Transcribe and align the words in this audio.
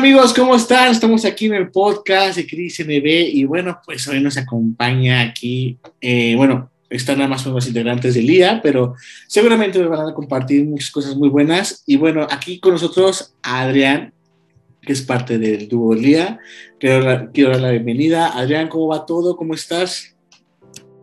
amigos? 0.00 0.32
¿Cómo 0.32 0.54
están? 0.54 0.90
Estamos 0.90 1.26
aquí 1.26 1.44
en 1.44 1.52
el 1.52 1.70
podcast 1.70 2.38
de 2.38 2.46
Cris 2.46 2.80
NB 2.80 3.04
y 3.34 3.44
bueno, 3.44 3.78
pues 3.84 4.08
hoy 4.08 4.18
nos 4.22 4.38
acompaña 4.38 5.20
aquí, 5.20 5.76
eh, 6.00 6.34
bueno, 6.36 6.70
están 6.88 7.18
nada 7.18 7.28
más 7.28 7.46
integrantes 7.66 8.14
del 8.14 8.30
IA, 8.30 8.62
pero 8.62 8.94
seguramente 9.28 9.78
nos 9.78 9.90
van 9.90 10.08
a 10.08 10.14
compartir 10.14 10.64
muchas 10.64 10.90
cosas 10.90 11.16
muy 11.16 11.28
buenas. 11.28 11.82
Y 11.84 11.96
bueno, 11.96 12.26
aquí 12.30 12.58
con 12.60 12.72
nosotros 12.72 13.34
Adrián, 13.42 14.14
que 14.80 14.94
es 14.94 15.02
parte 15.02 15.36
del 15.36 15.68
dúo 15.68 15.94
LIA. 15.94 16.38
Quiero, 16.78 17.30
quiero 17.34 17.50
dar 17.50 17.60
la 17.60 17.70
bienvenida. 17.72 18.28
Adrián, 18.28 18.68
¿cómo 18.68 18.86
va 18.86 19.04
todo? 19.04 19.36
¿Cómo 19.36 19.52
estás? 19.52 20.16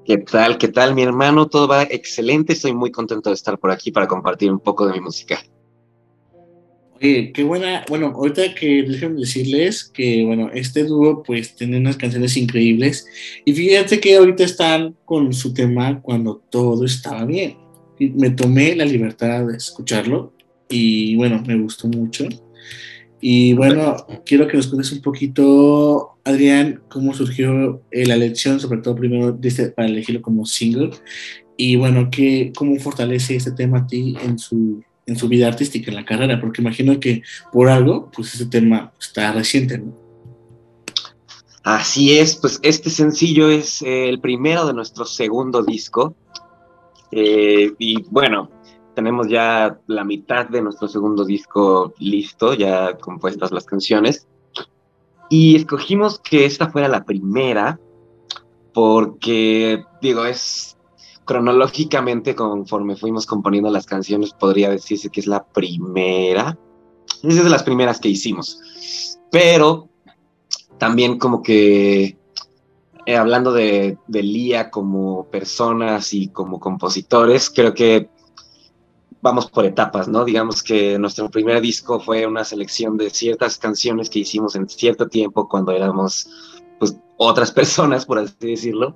¿Qué 0.05 0.17
tal? 0.17 0.57
¿Qué 0.57 0.69
tal, 0.69 0.95
mi 0.95 1.03
hermano? 1.03 1.45
Todo 1.47 1.67
va 1.67 1.83
excelente. 1.83 2.53
Estoy 2.53 2.73
muy 2.73 2.89
contento 2.89 3.29
de 3.29 3.35
estar 3.35 3.59
por 3.59 3.69
aquí 3.69 3.91
para 3.91 4.07
compartir 4.07 4.51
un 4.51 4.59
poco 4.59 4.87
de 4.87 4.93
mi 4.93 5.01
música. 5.01 5.39
Oye, 6.99 7.31
qué 7.31 7.43
buena. 7.43 7.85
Bueno, 7.87 8.07
ahorita 8.07 8.55
que 8.55 8.83
déjenme 8.83 9.19
decirles 9.19 9.83
que, 9.83 10.23
bueno, 10.25 10.49
este 10.53 10.83
dúo 10.83 11.21
pues 11.21 11.55
tiene 11.55 11.77
unas 11.77 11.97
canciones 11.97 12.35
increíbles. 12.37 13.05
Y 13.45 13.53
fíjate 13.53 13.99
que 13.99 14.15
ahorita 14.15 14.43
están 14.43 14.95
con 15.05 15.31
su 15.33 15.53
tema 15.53 16.01
cuando 16.01 16.41
todo 16.49 16.85
estaba 16.85 17.25
bien. 17.25 17.57
Y 17.99 18.09
me 18.09 18.31
tomé 18.31 18.75
la 18.75 18.85
libertad 18.85 19.45
de 19.45 19.57
escucharlo 19.57 20.33
y, 20.69 21.15
bueno, 21.15 21.43
me 21.45 21.55
gustó 21.55 21.87
mucho. 21.87 22.27
Y 23.21 23.53
bueno, 23.53 23.95
quiero 24.25 24.47
que 24.47 24.57
nos 24.57 24.67
cuentes 24.67 24.91
un 24.91 25.01
poquito, 25.01 26.17
Adrián, 26.23 26.81
cómo 26.87 27.13
surgió 27.13 27.81
eh, 27.91 28.05
la 28.05 28.15
elección, 28.15 28.59
sobre 28.59 28.81
todo 28.81 28.95
primero 28.95 29.37
este, 29.41 29.69
para 29.69 29.87
elegirlo 29.87 30.21
como 30.21 30.45
single. 30.45 30.91
Y 31.57 31.75
bueno, 31.75 32.09
que, 32.11 32.51
cómo 32.55 32.75
fortalece 32.79 33.35
este 33.35 33.51
tema 33.51 33.79
a 33.79 33.87
ti 33.87 34.15
en 34.23 34.37
su 34.37 34.83
en 35.07 35.15
su 35.15 35.27
vida 35.29 35.47
artística, 35.47 35.89
en 35.89 35.95
la 35.95 36.05
carrera, 36.05 36.39
porque 36.39 36.61
imagino 36.61 36.99
que 36.99 37.23
por 37.51 37.69
algo, 37.69 38.11
pues 38.13 38.35
ese 38.35 38.45
tema 38.45 38.91
está 38.99 39.31
reciente, 39.31 39.79
¿no? 39.79 39.93
Así 41.63 42.17
es, 42.17 42.35
pues 42.37 42.59
este 42.63 42.89
sencillo 42.89 43.49
es 43.49 43.81
eh, 43.81 44.07
el 44.07 44.21
primero 44.21 44.65
de 44.65 44.73
nuestro 44.73 45.05
segundo 45.05 45.63
disco. 45.63 46.15
Eh, 47.11 47.73
y 47.77 48.03
bueno, 48.03 48.49
tenemos 48.95 49.27
ya 49.27 49.77
la 49.87 50.05
mitad 50.05 50.47
de 50.47 50.61
nuestro 50.61 50.87
segundo 50.87 51.25
disco 51.25 51.93
listo, 51.99 52.53
ya 52.53 52.97
compuestas 52.97 53.51
las 53.51 53.65
canciones. 53.65 54.27
Y 55.29 55.57
escogimos 55.57 56.19
que 56.19 56.45
esta 56.45 56.69
fuera 56.69 56.87
la 56.87 57.03
primera, 57.03 57.79
porque, 58.73 59.83
digo, 60.01 60.23
es 60.25 60.76
cronológicamente, 61.27 62.33
conforme 62.35 62.95
fuimos 62.95 63.27
componiendo 63.27 63.69
las 63.69 63.85
canciones, 63.85 64.33
podría 64.33 64.69
decirse 64.69 65.09
que 65.09 65.19
es 65.19 65.27
la 65.27 65.45
primera. 65.45 66.57
Es 67.21 67.43
de 67.43 67.49
las 67.49 67.63
primeras 67.63 67.99
que 67.99 68.09
hicimos. 68.09 68.59
Pero 69.29 69.89
también 70.79 71.19
como 71.19 71.43
que 71.43 72.17
eh, 73.05 73.15
hablando 73.17 73.51
de, 73.51 73.97
de 74.07 74.23
Lía 74.23 74.71
como 74.71 75.25
personas 75.25 76.13
y 76.13 76.29
como 76.29 76.59
compositores, 76.59 77.49
creo 77.49 77.73
que 77.73 78.09
vamos 79.21 79.51
por 79.51 79.65
etapas, 79.65 80.07
¿no? 80.07 80.23
Digamos 80.23 80.63
que 80.63 80.97
nuestro 80.97 81.29
primer 81.29 81.59
disco 81.59 81.99
fue 81.99 82.25
una 82.25 82.45
selección 82.45 82.95
de 82.97 83.09
ciertas 83.09 83.57
canciones 83.57 84.09
que 84.09 84.19
hicimos 84.19 84.55
en 84.55 84.69
cierto 84.69 85.07
tiempo 85.07 85.49
cuando 85.49 85.73
éramos 85.73 86.29
pues 86.79 86.97
otras 87.17 87.51
personas, 87.51 88.05
por 88.05 88.19
así 88.19 88.33
decirlo. 88.39 88.95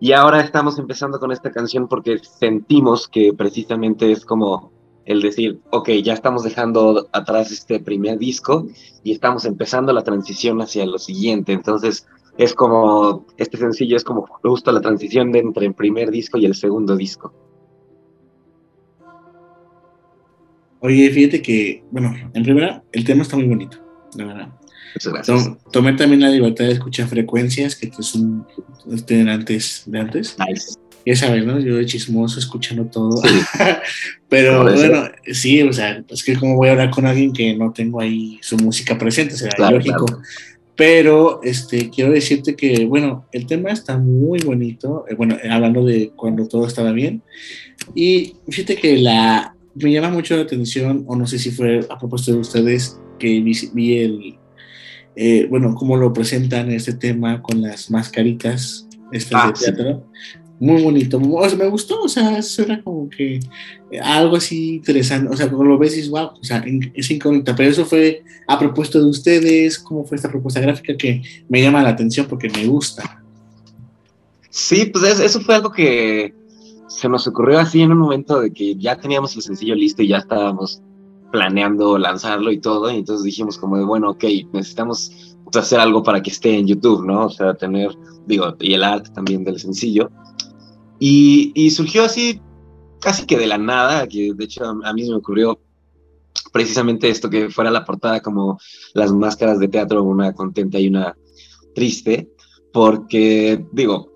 Y 0.00 0.12
ahora 0.12 0.40
estamos 0.40 0.78
empezando 0.78 1.18
con 1.18 1.32
esta 1.32 1.50
canción 1.50 1.88
porque 1.88 2.18
sentimos 2.18 3.08
que 3.08 3.32
precisamente 3.32 4.12
es 4.12 4.24
como 4.24 4.72
el 5.04 5.22
decir, 5.22 5.60
ok, 5.70 5.88
ya 6.04 6.12
estamos 6.12 6.44
dejando 6.44 7.08
atrás 7.12 7.50
este 7.50 7.80
primer 7.80 8.18
disco 8.18 8.66
y 9.02 9.12
estamos 9.12 9.44
empezando 9.44 9.92
la 9.92 10.04
transición 10.04 10.60
hacia 10.60 10.86
lo 10.86 10.98
siguiente. 10.98 11.52
Entonces, 11.52 12.06
es 12.36 12.54
como, 12.54 13.26
este 13.36 13.56
sencillo 13.56 13.96
es 13.96 14.04
como 14.04 14.26
justo 14.42 14.70
la 14.70 14.80
transición 14.80 15.34
entre 15.34 15.66
el 15.66 15.74
primer 15.74 16.10
disco 16.10 16.38
y 16.38 16.46
el 16.46 16.54
segundo 16.54 16.94
disco. 16.94 17.32
Oye, 20.80 21.10
fíjate 21.10 21.42
que, 21.42 21.82
bueno, 21.90 22.14
en 22.32 22.42
primera, 22.44 22.84
el 22.92 23.04
tema 23.04 23.22
está 23.22 23.36
muy 23.36 23.48
bonito, 23.48 23.78
la 24.14 24.24
verdad. 24.26 24.48
Gracias. 25.04 25.50
tomé 25.72 25.92
también 25.94 26.20
la 26.20 26.30
libertad 26.30 26.64
de 26.64 26.72
escuchar 26.72 27.08
frecuencias 27.08 27.76
que 27.76 27.90
son 28.00 28.46
de 28.86 29.30
antes. 29.30 29.82
De 29.86 29.98
antes. 29.98 30.36
Ya 31.06 31.16
sabes, 31.16 31.44
¿no? 31.44 31.58
Yo 31.58 31.76
de 31.76 31.86
chismoso 31.86 32.38
escuchando 32.38 32.84
todo. 32.86 33.22
Pero 34.28 34.64
bueno, 34.64 35.04
sí, 35.32 35.62
o 35.62 35.72
sea, 35.72 36.04
es 36.08 36.22
que 36.22 36.36
como 36.36 36.56
voy 36.56 36.68
a 36.68 36.72
hablar 36.72 36.90
con 36.90 37.06
alguien 37.06 37.32
que 37.32 37.56
no 37.56 37.72
tengo 37.72 38.00
ahí 38.00 38.38
su 38.42 38.56
música 38.56 38.98
presente, 38.98 39.36
será 39.36 39.70
lógico. 39.70 40.04
Pero 40.76 41.40
este, 41.42 41.90
quiero 41.90 42.12
decirte 42.12 42.54
que, 42.54 42.84
bueno, 42.84 43.26
el 43.32 43.46
tema 43.46 43.70
está 43.70 43.98
muy 43.98 44.38
bonito, 44.40 45.06
eh, 45.08 45.14
bueno, 45.14 45.36
hablando 45.50 45.84
de 45.84 46.12
cuando 46.14 46.46
todo 46.46 46.66
estaba 46.66 46.92
bien. 46.92 47.22
Y 47.94 48.34
fíjate 48.48 48.76
que 48.76 48.98
la, 48.98 49.56
me 49.74 49.90
llama 49.90 50.10
mucho 50.10 50.36
la 50.36 50.42
atención, 50.42 51.04
o 51.08 51.16
no 51.16 51.26
sé 51.26 51.38
si 51.38 51.50
fue 51.50 51.80
a 51.88 51.98
propósito 51.98 52.32
de 52.32 52.38
ustedes, 52.38 53.00
que 53.18 53.40
vi 53.40 53.98
el, 53.98 54.38
eh, 55.16 55.46
bueno, 55.48 55.74
cómo 55.74 55.96
lo 55.96 56.12
presentan 56.12 56.70
este 56.70 56.92
tema 56.92 57.42
con 57.42 57.60
las 57.62 57.90
mascaritas 57.90 58.86
este 59.12 59.34
de 59.36 59.52
teatro. 59.52 60.04
Muy 60.60 60.82
bonito, 60.82 61.20
me 61.20 61.68
gustó, 61.68 62.02
o 62.02 62.08
sea, 62.08 62.36
eso 62.36 62.62
era 62.62 62.82
como 62.82 63.08
que 63.08 63.38
algo 64.02 64.36
así 64.36 64.74
interesante, 64.74 65.32
o 65.32 65.36
sea, 65.36 65.46
cuando 65.48 65.64
lo 65.64 65.78
ves 65.78 65.94
dices, 65.94 66.10
wow, 66.10 66.30
o 66.40 66.42
sea, 66.42 66.64
es 66.94 67.10
incógnita, 67.12 67.54
pero 67.54 67.70
eso 67.70 67.84
fue 67.84 68.24
a 68.48 68.58
propuesta 68.58 68.98
de 68.98 69.04
ustedes, 69.04 69.78
¿cómo 69.78 70.04
fue 70.04 70.16
esta 70.16 70.28
propuesta 70.28 70.60
gráfica 70.60 70.96
que 70.96 71.22
me 71.48 71.62
llama 71.62 71.82
la 71.82 71.90
atención 71.90 72.26
porque 72.26 72.50
me 72.50 72.66
gusta? 72.66 73.22
Sí, 74.50 74.86
pues 74.86 75.20
eso 75.20 75.40
fue 75.40 75.54
algo 75.54 75.70
que 75.70 76.34
se 76.88 77.08
nos 77.08 77.28
ocurrió 77.28 77.60
así 77.60 77.80
en 77.80 77.92
un 77.92 77.98
momento 77.98 78.40
de 78.40 78.52
que 78.52 78.74
ya 78.74 78.96
teníamos 78.96 79.36
el 79.36 79.42
sencillo 79.42 79.76
listo 79.76 80.02
y 80.02 80.08
ya 80.08 80.18
estábamos 80.18 80.82
planeando 81.30 81.98
lanzarlo 81.98 82.50
y 82.50 82.60
todo, 82.60 82.90
y 82.90 82.96
entonces 82.96 83.24
dijimos 83.24 83.58
como 83.58 83.76
de, 83.76 83.84
bueno, 83.84 84.10
ok, 84.10 84.24
necesitamos 84.52 85.36
hacer 85.54 85.80
algo 85.80 86.02
para 86.02 86.22
que 86.22 86.30
esté 86.30 86.56
en 86.56 86.66
YouTube, 86.66 87.04
¿no? 87.04 87.26
O 87.26 87.30
sea, 87.30 87.54
tener, 87.54 87.90
digo, 88.26 88.54
y 88.60 88.74
el 88.74 88.84
arte 88.84 89.10
también 89.10 89.44
del 89.44 89.58
sencillo. 89.58 90.10
Y, 90.98 91.52
y 91.54 91.70
surgió 91.70 92.04
así, 92.04 92.40
casi 93.00 93.26
que 93.26 93.38
de 93.38 93.46
la 93.46 93.58
nada, 93.58 94.06
que 94.06 94.32
de 94.34 94.44
hecho 94.44 94.64
a, 94.64 94.92
mí 94.92 95.04
se 95.04 95.10
me 95.10 95.16
ocurrió 95.16 95.60
precisamente 96.52 97.08
esto, 97.08 97.30
que 97.30 97.50
fuera 97.50 97.70
la 97.70 97.84
portada 97.84 98.20
como 98.20 98.58
las 98.94 99.12
máscaras 99.12 99.58
de 99.58 99.68
teatro, 99.68 100.02
una 100.02 100.32
contenta 100.32 100.78
y 100.78 100.88
una 100.88 101.16
triste, 101.74 102.28
porque, 102.72 103.64
digo, 103.72 104.12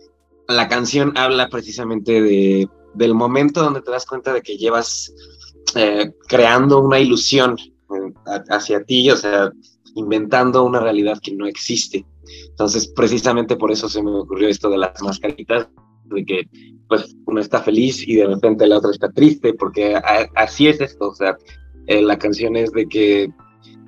la 0.49 0.69
canción 0.69 1.17
habla 1.17 1.49
precisamente 1.49 2.21
de, 2.21 2.69
del 2.95 3.15
momento 3.15 3.63
donde 3.63 3.81
te 3.81 3.91
das 3.91 4.07
cuenta 4.07 4.33
de 4.33 4.43
que 4.43 4.57
llevas 4.57 5.15
eh, 5.77 6.13
creando 6.29 6.81
una 6.81 6.99
ilusión 6.99 7.57
eh, 7.59 8.13
hacia 8.51 8.83
ti, 8.85 9.11
o 9.11 9.17
sea, 9.17 9.51
inventando 9.95 10.65
una 10.65 10.81
realidad 10.81 11.19
que 11.23 11.35
no 11.35 11.47
existe. 11.47 12.05
Entonces, 12.51 12.89
precisamente 12.89 13.57
por 13.57 13.71
eso 13.71 13.89
se 13.89 14.03
me 14.03 14.11
ocurrió 14.11 14.49
esto 14.49 14.71
de 14.71 14.79
las 14.79 15.03
mascaritas, 15.03 15.69
de 16.05 16.25
que 16.25 16.49
pues 16.89 17.17
uno 17.27 17.41
está 17.41 17.63
feliz 17.63 18.07
y 18.07 18.17
de 18.17 18.27
repente 18.27 18.67
la 18.67 18.79
otra 18.79 18.91
está 18.91 19.11
triste, 19.11 19.55
porque 19.55 19.99
así 20.35 20.69
es 20.69 20.81
esto, 20.81 21.09
o 21.09 21.15
sea, 21.15 21.37
eh, 21.87 22.03
la 22.03 22.19
canción 22.19 22.55
es 22.57 22.71
de 22.73 22.87
que 22.87 23.31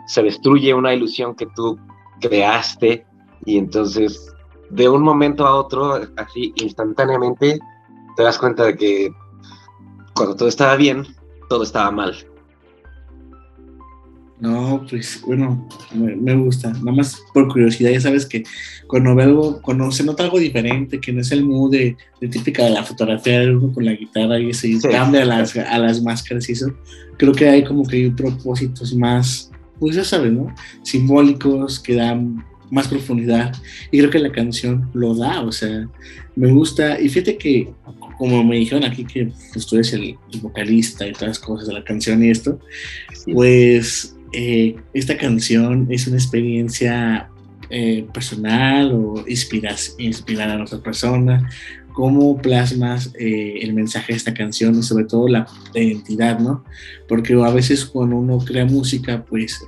se 0.06 0.22
destruye 0.22 0.72
una 0.74 0.94
ilusión 0.94 1.34
que 1.34 1.46
tú 1.54 1.78
creaste 2.20 3.06
y 3.44 3.58
entonces 3.58 4.34
de 4.70 4.88
un 4.88 5.02
momento 5.02 5.46
a 5.46 5.54
otro, 5.54 6.00
así 6.16 6.52
instantáneamente, 6.56 7.58
te 8.16 8.22
das 8.22 8.38
cuenta 8.38 8.64
de 8.64 8.76
que 8.76 9.10
cuando 10.14 10.34
todo 10.36 10.48
estaba 10.48 10.76
bien, 10.76 11.06
todo 11.48 11.62
estaba 11.62 11.90
mal. 11.90 12.14
No, 14.40 14.84
pues 14.90 15.22
bueno, 15.24 15.66
me, 15.94 16.34
gusta. 16.34 16.70
Nada 16.70 16.92
más 16.92 17.22
por 17.32 17.48
curiosidad, 17.48 17.90
ya 17.90 18.00
sabes 18.00 18.26
que 18.26 18.42
cuando 18.88 19.14
veo 19.14 19.26
algo, 19.26 19.62
cuando 19.62 19.90
se 19.90 20.04
nota 20.04 20.24
algo 20.24 20.38
diferente, 20.38 21.00
que 21.00 21.12
no 21.12 21.20
es 21.20 21.30
el 21.30 21.44
mood 21.44 21.70
de, 21.70 21.96
típica 22.20 22.64
de 22.64 22.70
la 22.70 22.82
fotografía 22.82 23.40
de 23.40 23.56
uno 23.56 23.72
con 23.72 23.84
la 23.84 23.92
guitarra 23.92 24.38
y 24.38 24.52
se 24.52 24.78
cambia 24.90 25.22
a 25.22 25.24
las, 25.24 25.56
a 25.56 25.78
las 25.78 26.02
máscaras 26.02 26.48
y 26.48 26.52
eso, 26.52 26.66
creo 27.16 27.32
que 27.32 27.48
hay 27.48 27.64
como 27.64 27.84
que 27.86 27.96
hay 27.96 28.10
propósitos 28.10 28.94
más, 28.94 29.50
pues 29.78 29.96
ya 29.96 30.04
sabes, 30.04 30.32
¿no? 30.32 30.52
Simbólicos 30.82 31.78
que 31.80 31.94
dan 31.94 32.44
más 32.74 32.88
profundidad. 32.88 33.54
Y 33.90 33.98
creo 33.98 34.10
que 34.10 34.18
la 34.18 34.32
canción 34.32 34.90
lo 34.92 35.14
da, 35.14 35.40
o 35.42 35.52
sea, 35.52 35.88
me 36.34 36.50
gusta. 36.52 37.00
Y 37.00 37.08
fíjate 37.08 37.38
que 37.38 37.68
como 38.18 38.42
me 38.44 38.56
dijeron 38.56 38.84
aquí 38.84 39.04
que 39.04 39.30
pues, 39.52 39.66
tú 39.66 39.76
eres 39.76 39.92
el, 39.92 40.16
vocalista 40.42 41.06
y 41.06 41.12
todas 41.12 41.28
las 41.28 41.38
cosas 41.38 41.68
de 41.68 41.74
la 41.74 41.84
canción 41.84 42.22
y 42.22 42.30
esto, 42.30 42.58
pues 43.32 44.16
eh, 44.32 44.76
esta 44.92 45.16
canción 45.16 45.86
es 45.90 46.06
una 46.08 46.16
experiencia 46.16 47.30
eh, 47.70 48.06
personal 48.12 48.92
o 48.92 49.24
inspiras, 49.28 49.94
inspirar 49.98 50.50
a 50.50 50.62
otra 50.62 50.78
persona. 50.78 51.48
¿Cómo 51.92 52.36
plasmas 52.38 53.12
eh, 53.16 53.60
el 53.62 53.72
mensaje 53.72 54.12
de 54.12 54.16
esta 54.16 54.34
canción 54.34 54.76
y 54.76 54.82
sobre 54.82 55.04
todo 55.04 55.28
la 55.28 55.46
identidad, 55.74 56.40
¿no? 56.40 56.64
Porque 57.08 57.34
a 57.34 57.50
veces 57.50 57.84
cuando 57.84 58.16
uno 58.16 58.38
crea 58.38 58.64
música, 58.64 59.24
pues 59.24 59.64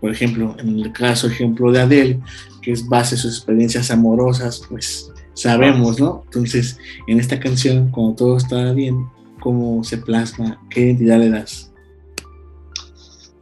por 0.00 0.10
ejemplo, 0.10 0.56
en 0.58 0.78
el 0.78 0.92
caso 0.92 1.26
ejemplo 1.26 1.70
de 1.72 1.80
Adele, 1.80 2.20
que 2.62 2.72
es 2.72 2.86
base 2.88 3.14
de 3.14 3.22
sus 3.22 3.36
experiencias 3.36 3.90
amorosas, 3.90 4.62
pues 4.68 5.12
sabemos, 5.34 6.00
¿no? 6.00 6.22
Entonces, 6.26 6.78
en 7.06 7.20
esta 7.20 7.38
canción, 7.38 7.90
cuando 7.90 8.14
todo 8.14 8.36
está 8.36 8.72
bien, 8.72 9.06
¿cómo 9.40 9.82
se 9.84 9.98
plasma? 9.98 10.60
¿Qué 10.70 10.80
identidad 10.80 11.18
le 11.18 11.30
das? 11.30 11.72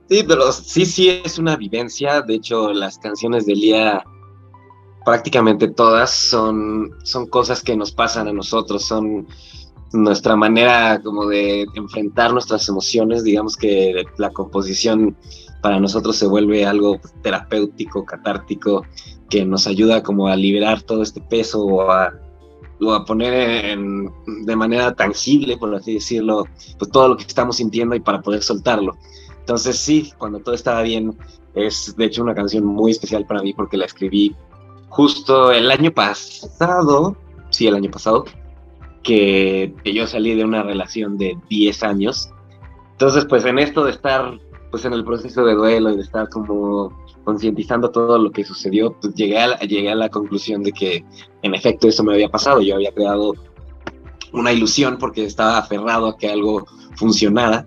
Sí, 0.09 0.25
pero 0.27 0.53
sí, 0.53 0.87
sí 0.87 1.11
es 1.25 1.39
una 1.39 1.57
vivencia. 1.57 2.23
De 2.23 2.37
hecho, 2.37 2.73
las 2.73 2.99
canciones 2.99 3.45
de 3.47 3.55
Lía, 3.55 4.03
prácticamente 5.05 5.69
todas, 5.69 6.11
son, 6.11 6.91
son 7.05 7.27
cosas 7.27 7.63
que 7.63 7.77
nos 7.77 7.93
pasan 7.93 8.27
a 8.27 8.33
nosotros, 8.33 8.85
son 8.85 9.27
nuestra 9.93 10.37
manera 10.37 11.01
como 11.03 11.27
de 11.27 11.67
enfrentar 11.75 12.33
nuestras 12.33 12.69
emociones, 12.69 13.25
digamos 13.25 13.57
que 13.57 14.05
la 14.19 14.31
composición 14.31 15.17
para 15.63 15.81
nosotros 15.81 16.17
se 16.17 16.27
vuelve 16.27 16.67
algo 16.67 17.01
terapéutico, 17.23 18.05
catártico, 18.05 18.85
que 19.29 19.45
nos 19.45 19.67
ayuda 19.67 20.03
como 20.03 20.29
a 20.29 20.37
liberar 20.37 20.83
todo 20.83 21.03
este 21.03 21.21
peso 21.21 21.65
o 21.65 21.91
a, 21.91 22.13
poner 23.07 23.77
de 24.45 24.57
manera 24.57 24.95
tangible, 24.95 25.57
por 25.57 25.75
así 25.75 25.95
decirlo, 25.95 26.45
pues 26.79 26.91
todo 26.93 27.09
lo 27.09 27.17
que 27.17 27.25
estamos 27.25 27.57
sintiendo 27.57 27.97
y 27.97 28.01
para 28.01 28.23
poder 28.23 28.43
soltarlo. 28.43 28.97
Entonces 29.41 29.79
sí, 29.79 30.13
cuando 30.17 30.39
todo 30.39 30.55
estaba 30.55 30.83
bien, 30.83 31.19
es 31.55 31.97
de 31.97 32.05
hecho 32.05 32.23
una 32.23 32.35
canción 32.35 32.65
muy 32.65 32.93
especial 32.93 33.27
para 33.27 33.43
mí 33.43 33.53
porque 33.53 33.77
la 33.77 33.87
escribí 33.87 34.37
justo 34.89 35.51
el 35.51 35.71
año 35.71 35.91
pasado, 35.91 37.17
sí, 37.51 37.67
el 37.67 37.75
año 37.75 37.91
pasado, 37.91 38.25
que, 39.09 39.75
yo 39.85 40.07
salí 40.07 40.35
de 40.35 40.45
una 40.45 40.63
relación 40.63 41.17
de 41.17 41.39
10 41.49 41.83
años. 41.83 42.31
Entonces, 42.93 43.25
pues 43.25 43.45
en 43.47 43.59
esto 43.59 43.85
de 43.85 43.93
estar 43.93 44.39
pues 44.71 44.85
en 44.85 44.93
el 44.93 45.03
proceso 45.03 45.47
de 45.47 45.55
duelo 45.55 45.91
y 45.91 45.97
de 45.97 46.03
estar 46.03 46.29
como 46.29 46.93
concientizando 47.25 47.91
todo 47.91 48.19
lo 48.19 48.31
que 48.31 48.45
sucedió, 48.45 48.95
pues 49.01 49.15
llegué 49.15 49.39
a, 49.39 49.59
llegué 49.61 49.91
a 49.91 49.95
la 49.95 50.11
conclusión 50.11 50.63
de 50.63 50.73
que 50.73 51.03
en 51.41 51.55
efecto 51.55 51.89
eso 51.89 52.05
me 52.05 52.13
había 52.13 52.29
pasado. 52.29 52.61
Yo 52.61 52.75
había 52.75 52.93
creado 52.93 53.33
una 54.35 54.53
ilusión 54.53 54.99
porque 54.99 55.25
estaba 55.25 55.57
aferrado 55.57 56.09
a 56.09 56.19
que 56.19 56.29
algo 56.29 56.67
funcionara 56.97 57.67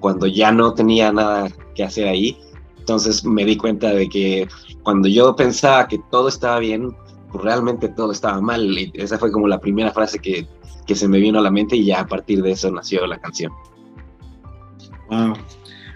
cuando 0.00 0.26
ya 0.26 0.50
no 0.50 0.74
tenía 0.74 1.12
nada 1.12 1.48
que 1.76 1.84
hacer 1.84 2.08
ahí. 2.08 2.36
Entonces 2.78 3.24
me 3.24 3.44
di 3.44 3.56
cuenta 3.56 3.90
de 3.90 4.08
que 4.08 4.48
cuando 4.82 5.06
yo 5.06 5.36
pensaba 5.36 5.86
que 5.86 6.00
todo 6.10 6.26
estaba 6.26 6.58
bien, 6.58 6.96
pues 7.30 7.44
realmente 7.44 7.88
todo 7.88 8.12
estaba 8.12 8.40
mal. 8.40 8.64
Y 8.78 8.92
esa 8.94 9.18
fue 9.18 9.30
como 9.30 9.48
la 9.48 9.60
primera 9.60 9.92
frase 9.92 10.18
que 10.18 10.46
que 10.90 10.96
se 10.96 11.06
me 11.06 11.20
vino 11.20 11.38
a 11.38 11.42
la 11.42 11.52
mente 11.52 11.76
y 11.76 11.84
ya 11.84 12.00
a 12.00 12.06
partir 12.06 12.42
de 12.42 12.50
eso 12.50 12.68
nació 12.68 13.06
la 13.06 13.20
canción. 13.20 13.52
Wow. 15.08 15.34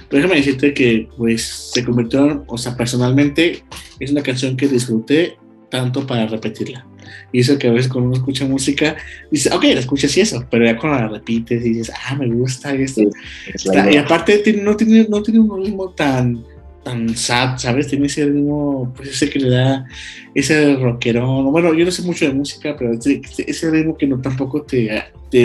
Pero 0.08 0.22
déjame 0.22 0.36
decirte 0.36 0.72
que 0.72 1.08
pues 1.16 1.42
se 1.72 1.84
convirtió, 1.84 2.44
o 2.46 2.56
sea, 2.56 2.76
personalmente 2.76 3.64
es 3.98 4.12
una 4.12 4.22
canción 4.22 4.56
que 4.56 4.68
disfruté 4.68 5.36
tanto 5.68 6.06
para 6.06 6.28
repetirla. 6.28 6.86
Y 7.32 7.40
eso 7.40 7.58
que 7.58 7.66
a 7.66 7.72
veces 7.72 7.90
cuando 7.90 8.10
uno 8.10 8.18
escucha 8.18 8.44
música, 8.44 8.96
dice, 9.32 9.52
ok, 9.52 9.64
la 9.64 9.80
escuchas 9.80 10.16
y 10.16 10.20
eso, 10.20 10.46
pero 10.48 10.64
ya 10.64 10.78
cuando 10.78 11.00
la 11.00 11.08
repites 11.08 11.66
y 11.66 11.70
dices, 11.70 11.92
ah, 12.06 12.14
me 12.14 12.28
gusta 12.28 12.72
esto. 12.74 13.02
y 13.02 13.96
aparte 13.96 14.44
no 14.62 14.76
tiene, 14.76 15.08
no 15.08 15.24
tiene 15.24 15.40
un 15.40 15.64
ritmo 15.64 15.90
tan, 15.90 16.44
tan 16.84 17.16
sad, 17.16 17.58
¿sabes? 17.58 17.88
Tiene 17.88 18.06
ese 18.06 18.26
ritmo, 18.26 18.92
pues 18.96 19.08
ese 19.10 19.30
que 19.30 19.40
le 19.40 19.50
da 19.50 19.86
ese 20.34 20.76
rockerón. 20.76 21.50
Bueno, 21.50 21.74
yo 21.74 21.84
no 21.84 21.90
sé 21.90 22.02
mucho 22.02 22.26
de 22.26 22.34
música, 22.34 22.76
pero 22.78 22.92
ese, 22.92 23.70
ritmo 23.70 23.96
que 23.96 24.06
no 24.06 24.20
tampoco 24.20 24.62
te, 24.62 25.02
te, 25.30 25.44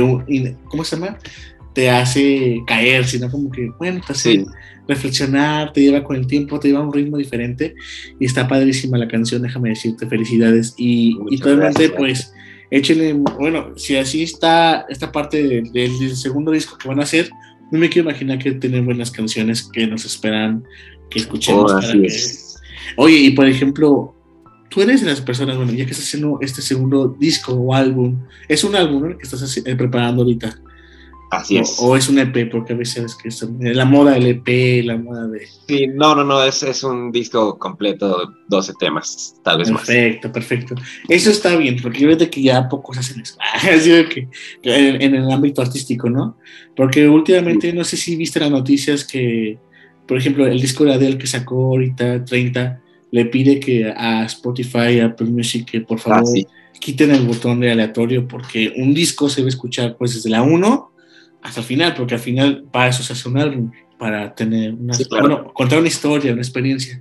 ¿cómo 0.66 0.84
se 0.84 0.96
llama? 0.96 1.18
Te 1.74 1.90
hace 1.90 2.58
caer, 2.68 3.06
sino 3.06 3.32
como 3.32 3.50
que, 3.50 3.72
bueno, 3.80 4.02
te 4.06 4.14
hace 4.14 4.46
reflexionar, 4.88 5.72
te 5.72 5.82
lleva 5.82 6.04
con 6.04 6.16
el 6.16 6.28
tiempo, 6.28 6.60
te 6.60 6.68
lleva 6.68 6.80
a 6.82 6.84
un 6.84 6.94
ritmo 6.94 7.18
diferente. 7.18 7.76
Y 8.20 8.26
está 8.26 8.48
padrísima 8.48 8.98
la 8.98 9.08
canción, 9.08 9.42
déjame 9.42 9.70
decirte, 9.70 10.08
felicidades. 10.08 10.74
Y, 10.78 11.18
y 11.30 11.38
totalmente, 11.38 11.90
pues, 11.90 12.34
échale, 12.72 13.14
bueno, 13.14 13.72
si 13.78 13.96
así 13.96 14.24
está 14.24 14.86
esta 14.90 15.12
parte 15.12 15.64
del 15.72 16.16
segundo 16.16 16.52
disco 16.52 16.78
que 16.78 16.88
van 16.88 17.00
a 17.00 17.04
hacer, 17.04 17.30
no 17.72 17.80
me 17.80 17.90
quiero 17.90 18.10
imaginar 18.10 18.40
que 18.40 18.52
tienen 18.54 18.86
buenas 18.86 19.12
canciones 19.12 19.64
que 19.64 19.86
nos 19.88 20.06
esperan 20.06 20.64
que 21.10 21.20
escuchemos. 21.20 21.72
Oh, 21.72 23.04
Oye, 23.04 23.18
y 23.18 23.32
por 23.32 23.48
ejemplo, 23.48 24.16
tú 24.70 24.82
eres 24.82 25.02
de 25.02 25.08
las 25.08 25.22
personas, 25.22 25.58
bueno, 25.58 25.72
ya 25.72 25.86
que 25.86 25.92
estás 25.92 26.08
haciendo 26.08 26.40
este 26.42 26.62
segundo 26.62 27.16
disco 27.20 27.54
o 27.54 27.74
álbum, 27.74 28.20
es 28.48 28.64
un 28.64 28.76
álbum 28.76 29.10
¿no? 29.10 29.18
que 29.18 29.24
estás 29.24 29.58
eh, 29.58 29.76
preparando 29.76 30.22
ahorita. 30.22 30.60
Así 31.32 31.58
o, 31.58 31.62
es. 31.62 31.78
O 31.80 31.96
es 31.96 32.10
un 32.10 32.18
EP, 32.18 32.50
porque 32.50 32.74
a 32.74 32.76
veces 32.76 33.16
que 33.16 33.30
es 33.30 33.46
la 33.60 33.86
moda 33.86 34.14
del 34.14 34.26
EP, 34.28 34.84
la 34.84 34.98
moda 34.98 35.28
de... 35.28 35.46
Sí, 35.68 35.88
no, 35.88 36.16
no, 36.16 36.24
no, 36.24 36.44
es, 36.44 36.64
es 36.64 36.84
un 36.84 37.12
disco 37.12 37.58
completo, 37.60 38.34
12 38.48 38.74
temas, 38.80 39.36
tal 39.44 39.60
vez 39.60 39.70
perfecto, 39.70 39.80
más. 39.80 39.88
Perfecto, 39.88 40.32
perfecto. 40.32 40.76
Eso 41.08 41.30
está 41.30 41.56
bien, 41.56 41.78
porque 41.82 42.00
yo 42.00 42.08
veo 42.08 42.18
que 42.18 42.42
ya 42.42 42.68
pocos 42.68 42.98
hacen 42.98 43.22
eso. 43.22 43.38
Que, 44.10 44.28
en, 44.64 45.02
en, 45.02 45.16
el 45.16 45.32
ámbito 45.32 45.62
artístico, 45.62 46.10
¿no? 46.10 46.38
Porque 46.76 47.08
últimamente, 47.08 47.72
no 47.74 47.84
sé 47.84 47.96
si 47.96 48.16
viste 48.16 48.40
las 48.40 48.50
noticias 48.50 49.06
que 49.06 49.60
por 50.10 50.18
ejemplo, 50.18 50.48
el 50.48 50.60
disco 50.60 50.84
de 50.86 50.96
Adele 50.96 51.20
que 51.20 51.28
sacó 51.28 51.68
ahorita, 51.68 52.26
30, 52.26 52.82
le 53.12 53.26
pide 53.26 53.60
que 53.60 53.94
a 53.96 54.26
Spotify, 54.26 55.00
a 55.00 55.06
Apple 55.06 55.28
Music, 55.28 55.70
que 55.70 55.82
por 55.82 56.00
favor 56.00 56.24
ah, 56.28 56.70
quiten 56.80 57.12
el 57.12 57.28
botón 57.28 57.60
de 57.60 57.72
aleatorio 57.72 58.28
porque 58.28 58.74
un 58.76 58.96
disco 58.96 59.30
se 59.30 59.42
debe 59.42 59.50
escuchar 59.50 59.98
pues 59.98 60.16
desde 60.16 60.32
la 60.32 60.42
1 60.42 60.92
hasta 61.44 61.60
el 61.60 61.66
final, 61.68 61.94
porque 61.94 62.16
al 62.16 62.20
final 62.20 62.66
para 62.72 62.90
eso 62.90 63.04
se 63.04 63.14
hace 63.14 63.30
un 63.30 63.38
álbum, 63.38 63.72
para 64.00 64.34
tener 64.34 64.74
una, 64.74 64.98
bueno, 65.22 65.54
contar 65.54 65.78
una 65.78 65.88
historia, 65.88 66.34
una 66.34 66.42
experiencia. 66.42 67.00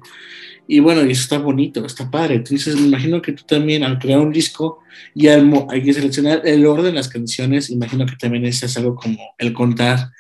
Y 0.67 0.81
bueno, 0.81 1.03
y 1.03 1.13
eso 1.13 1.23
está 1.23 1.39
bonito, 1.39 1.87
está 1.87 2.11
padre. 2.11 2.35
Entonces, 2.35 2.77
me 2.77 2.89
imagino 2.89 3.23
que 3.23 3.33
tú 3.33 3.43
también, 3.47 3.85
al 3.85 3.99
crear 3.99 4.21
un 4.21 4.35
disco 4.35 4.81
y 5.15 5.29
al, 5.29 5.51
hay 5.71 5.83
que 5.83 5.95
seleccionar 5.95 6.43
el 6.45 6.67
orden 6.67 6.87
de 6.87 6.93
las 6.93 7.09
canciones, 7.09 7.71
imagino 7.71 8.05
que 8.05 8.17
también 8.17 8.45
es 8.45 8.77
algo 8.77 8.95
como 8.95 9.19
el 9.39 9.55
contar 9.55 10.11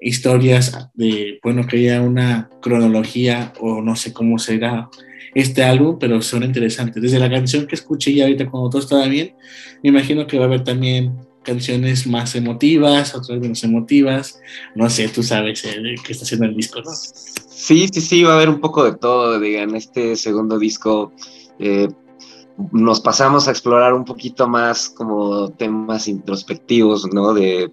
historias 0.00 0.90
de, 0.94 1.40
bueno, 1.42 1.66
que 1.66 1.78
haya 1.78 2.02
una 2.02 2.50
cronología 2.60 3.52
o 3.60 3.82
no 3.82 3.96
sé 3.96 4.12
cómo 4.12 4.38
será 4.38 4.88
este 5.34 5.64
álbum, 5.64 5.98
pero 5.98 6.22
son 6.22 6.42
interesantes. 6.42 7.02
Desde 7.02 7.18
la 7.18 7.30
canción 7.30 7.66
que 7.66 7.74
escuché 7.74 8.14
ya 8.14 8.24
ahorita 8.24 8.50
cuando 8.50 8.70
todo 8.70 8.82
estaba 8.82 9.06
bien, 9.06 9.34
me 9.82 9.90
imagino 9.90 10.26
que 10.26 10.38
va 10.38 10.44
a 10.44 10.48
haber 10.48 10.64
también 10.64 11.16
canciones 11.42 12.06
más 12.06 12.34
emotivas, 12.34 13.14
otras 13.14 13.40
menos 13.40 13.62
emotivas. 13.64 14.40
No 14.74 14.88
sé, 14.90 15.08
tú 15.08 15.22
sabes 15.22 15.64
eh, 15.64 15.94
qué 16.04 16.12
está 16.12 16.24
haciendo 16.24 16.46
el 16.46 16.54
disco, 16.54 16.80
¿no? 16.80 16.90
Sí, 16.92 17.88
sí, 17.92 18.00
sí, 18.00 18.22
va 18.22 18.32
a 18.32 18.36
haber 18.36 18.48
un 18.48 18.60
poco 18.60 18.84
de 18.84 18.96
todo, 18.96 19.40
digan, 19.40 19.74
este 19.74 20.16
segundo 20.16 20.58
disco. 20.58 21.12
Eh, 21.58 21.88
nos 22.72 23.00
pasamos 23.00 23.46
a 23.46 23.50
explorar 23.52 23.94
un 23.94 24.04
poquito 24.04 24.48
más 24.48 24.88
como 24.90 25.50
temas 25.50 26.08
introspectivos, 26.08 27.06
¿no? 27.12 27.32
De 27.32 27.70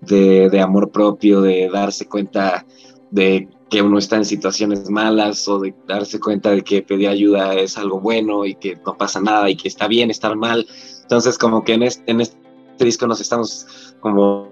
de, 0.00 0.60
amor 0.60 0.90
propio, 0.90 1.40
de 1.40 1.68
darse 1.68 2.06
cuenta 2.06 2.64
de 3.10 3.48
que 3.68 3.82
uno 3.82 3.98
está 3.98 4.16
en 4.16 4.24
situaciones 4.24 4.90
malas 4.90 5.46
o 5.46 5.60
de 5.60 5.74
darse 5.86 6.18
cuenta 6.18 6.50
de 6.50 6.62
que 6.62 6.82
pedir 6.82 7.08
ayuda 7.08 7.54
es 7.54 7.78
algo 7.78 8.00
bueno 8.00 8.44
y 8.44 8.54
que 8.54 8.76
no 8.84 8.96
pasa 8.96 9.20
nada 9.20 9.48
y 9.48 9.56
que 9.56 9.68
está 9.68 9.86
bien 9.86 10.10
estar 10.10 10.34
mal. 10.36 10.66
Entonces 11.02 11.38
como 11.38 11.64
que 11.64 11.74
en 11.74 11.84
este, 11.84 12.10
en 12.10 12.20
este 12.20 12.38
disco 12.80 13.06
nos 13.06 13.20
estamos 13.20 13.66
como 14.00 14.48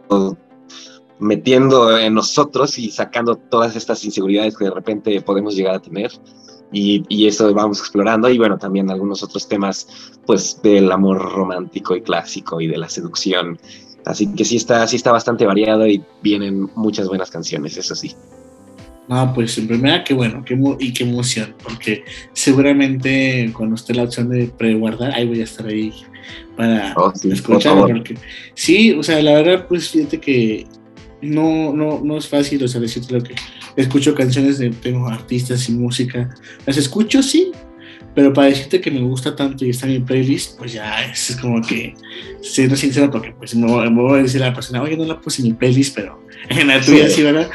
metiendo 1.19 1.99
en 1.99 2.15
nosotros 2.15 2.79
y 2.79 2.91
sacando 2.91 3.37
todas 3.37 3.75
estas 3.75 4.05
inseguridades 4.05 4.57
que 4.57 4.67
de 4.67 4.71
repente 4.71 5.21
podemos 5.23 5.57
llegar 5.57 5.75
a 5.75 5.83
tener. 5.83 6.13
Y, 6.71 7.03
y, 7.09 7.27
eso 7.27 7.53
vamos 7.55 7.81
explorando 7.81 8.29
y 8.29 8.37
bueno, 8.37 8.59
también 8.59 8.91
algunos 8.91 9.23
otros 9.23 9.49
temas 9.49 9.89
pues 10.27 10.61
del 10.63 10.93
amor 10.93 11.33
romántico 11.33 11.97
y 11.97 12.03
clásico 12.03 12.61
y 12.61 12.67
de 12.67 12.77
la 12.77 12.91
seducción 12.91 13.59
Así 14.09 14.27
que 14.35 14.43
sí 14.43 14.57
está, 14.57 14.87
sí 14.87 14.97
está 14.97 15.13
bastante 15.13 15.45
variado 15.45 15.87
y 15.87 16.03
vienen 16.23 16.71
muchas 16.75 17.09
buenas 17.09 17.31
canciones, 17.31 17.77
eso 17.77 17.95
sí. 17.95 18.17
No, 19.07 19.35
pues 19.35 19.59
en 19.59 19.69
primera, 19.69 20.03
qué 20.03 20.15
bueno, 20.15 20.43
qué 20.47 20.59
y 20.81 20.95
qué 20.95 21.05
emoción, 21.05 21.55
porque 21.63 22.05
seguramente 22.33 23.53
cuando 23.55 23.75
esté 23.75 23.93
la 23.93 24.05
opción 24.05 24.31
de 24.31 24.47
preguardar, 24.47 25.13
ahí 25.13 25.27
voy 25.27 25.43
a 25.43 25.45
estar 25.45 25.67
ahí 25.67 25.93
para 26.57 26.95
oh, 26.97 27.13
escuchar. 27.23 27.79
Porque, 27.79 28.15
sí, 28.55 28.93
o 28.93 29.03
sea, 29.03 29.23
la 29.23 29.35
verdad, 29.35 29.67
pues 29.69 29.91
fíjate 29.91 30.19
que 30.19 30.67
no, 31.21 31.75
no, 31.75 32.01
no 32.03 32.17
es 32.17 32.27
fácil, 32.27 32.65
o 32.65 32.69
sea, 32.69 32.81
decirte 32.81 33.13
lo 33.13 33.23
que 33.23 33.35
escucho 33.77 34.15
canciones 34.15 34.59
de 34.59 34.71
tengo 34.71 35.07
artistas 35.07 35.69
y 35.69 35.73
música, 35.73 36.35
las 36.65 36.79
escucho, 36.79 37.23
sí, 37.23 37.53
pero 38.19 38.33
para 38.33 38.49
decirte 38.49 38.81
que 38.81 38.91
me 38.91 39.01
gusta 39.01 39.37
tanto 39.37 39.65
y 39.65 39.71
está 39.71 39.87
en 39.87 39.93
mi 39.93 39.99
playlist, 40.01 40.59
pues 40.59 40.73
ya 40.73 41.05
es 41.05 41.39
como 41.41 41.63
que, 41.63 41.95
siendo 42.41 42.75
sincero, 42.75 43.13
porque 43.13 43.31
pues 43.31 43.55
me, 43.55 43.69
voy 43.69 44.19
a 44.19 44.23
decir 44.25 44.43
a 44.43 44.49
la 44.49 44.55
persona, 44.55 44.83
oye, 44.83 44.97
no 44.97 45.05
la 45.05 45.21
puse 45.21 45.41
en 45.41 45.47
mi 45.47 45.55
playlist, 45.55 45.95
pero 45.95 46.21
en 46.49 46.67
la 46.67 46.81
tuya 46.81 47.09
sí, 47.09 47.23
¿verdad? 47.23 47.49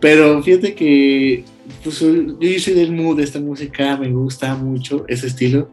Pero 0.00 0.42
fíjate 0.42 0.74
que 0.74 1.44
pues, 1.84 2.00
yo 2.00 2.58
soy 2.60 2.72
del 2.72 2.92
mood 2.92 3.18
de 3.18 3.24
esta 3.24 3.40
música, 3.40 3.98
me 3.98 4.08
gusta 4.08 4.54
mucho 4.54 5.04
ese 5.06 5.26
estilo 5.26 5.68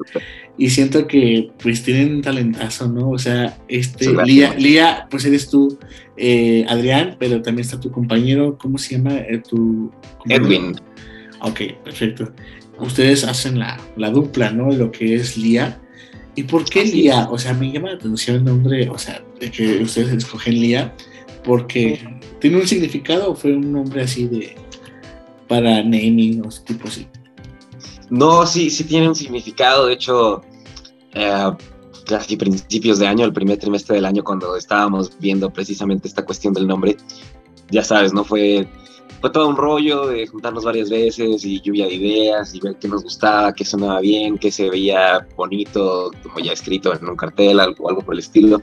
y 0.58 0.70
siento 0.72 1.08
que 1.08 1.50
pues 1.64 1.82
tienen 1.82 2.16
un 2.16 2.22
talentazo, 2.22 2.90
¿no? 2.90 3.12
O 3.12 3.18
sea, 3.18 3.58
este, 3.70 4.12
Lía, 4.26 4.56
Lía, 4.56 5.08
pues 5.10 5.24
eres 5.24 5.50
tú, 5.50 5.80
eh, 6.18 6.66
Adrián, 6.68 7.16
pero 7.18 7.42
también 7.42 7.64
está 7.64 7.80
tu 7.80 7.90
compañero, 7.92 8.58
¿cómo 8.58 8.78
se 8.78 8.98
llama? 8.98 9.20
Eh, 9.20 9.42
tu, 9.50 9.90
Edwin. 10.28 10.76
Ok, 11.40 11.62
perfecto. 11.86 12.34
Ustedes 12.80 13.24
hacen 13.24 13.60
la, 13.60 13.80
la 13.96 14.10
dupla, 14.10 14.52
¿no? 14.52 14.72
Lo 14.72 14.92
que 14.92 15.16
es 15.16 15.38
Lía. 15.38 15.80
¿Y 16.36 16.44
por 16.44 16.66
qué 16.66 16.84
Lía? 16.84 17.28
O 17.30 17.38
sea, 17.38 17.54
me 17.54 17.72
llama 17.72 17.90
la 17.90 17.96
atención 17.96 18.38
el 18.38 18.46
nombre, 18.46 18.90
o 18.90 18.98
sea, 18.98 19.24
de 19.40 19.52
que 19.52 19.84
ustedes 19.84 20.14
escogen 20.14 20.56
Lía, 20.56 20.96
porque 21.44 22.00
tiene 22.40 22.58
un 22.58 22.68
significado 22.68 23.32
o 23.32 23.36
fue 23.36 23.54
un 23.54 23.72
nombre 23.72 24.02
así 24.04 24.28
de 24.28 24.56
para 25.48 25.84
naming 25.84 26.42
o 26.46 26.50
tipo 26.50 26.88
así. 26.88 27.08
No, 28.10 28.46
sí, 28.46 28.70
sí 28.70 28.84
tiene 28.84 29.08
un 29.08 29.16
significado. 29.16 29.88
De 29.88 29.94
hecho, 29.94 30.42
eh, 31.14 31.52
casi 32.06 32.38
principios 32.38 33.00
de 33.00 33.08
año, 33.08 33.26
el 33.26 33.34
primer 33.34 33.58
trimestre 33.58 33.96
del 33.96 34.06
año, 34.06 34.24
cuando 34.24 34.56
estábamos 34.56 35.18
viendo 35.20 35.52
precisamente 35.52 36.08
esta 36.08 36.26
cuestión 36.26 36.54
del 36.54 36.68
nombre, 36.68 36.98
ya 37.70 37.84
sabes, 37.84 38.14
¿no? 38.14 38.24
Fue, 38.24 38.68
fue 39.24 39.30
todo 39.30 39.48
un 39.48 39.56
rollo 39.56 40.08
de 40.08 40.28
juntarnos 40.28 40.66
varias 40.66 40.90
veces 40.90 41.46
y 41.46 41.62
lluvia 41.62 41.86
de 41.86 41.94
ideas 41.94 42.54
y 42.54 42.60
ver 42.60 42.76
qué 42.76 42.90
nos 42.90 43.04
gustaba, 43.04 43.54
qué 43.54 43.64
sonaba 43.64 44.02
bien, 44.02 44.38
qué 44.38 44.52
se 44.52 44.70
veía 44.70 45.26
bonito, 45.38 46.12
como 46.22 46.40
ya 46.40 46.52
escrito 46.52 46.94
en 46.94 47.08
un 47.08 47.16
cartel, 47.16 47.62
algo, 47.62 47.88
algo 47.88 48.02
por 48.02 48.16
el 48.16 48.20
estilo. 48.20 48.62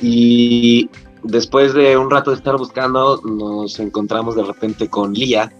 Y 0.00 0.88
después 1.24 1.74
de 1.74 1.96
un 1.96 2.12
rato 2.12 2.30
de 2.30 2.36
estar 2.36 2.56
buscando, 2.56 3.20
nos 3.22 3.80
encontramos 3.80 4.36
de 4.36 4.44
repente 4.44 4.88
con 4.88 5.14
Lía, 5.14 5.52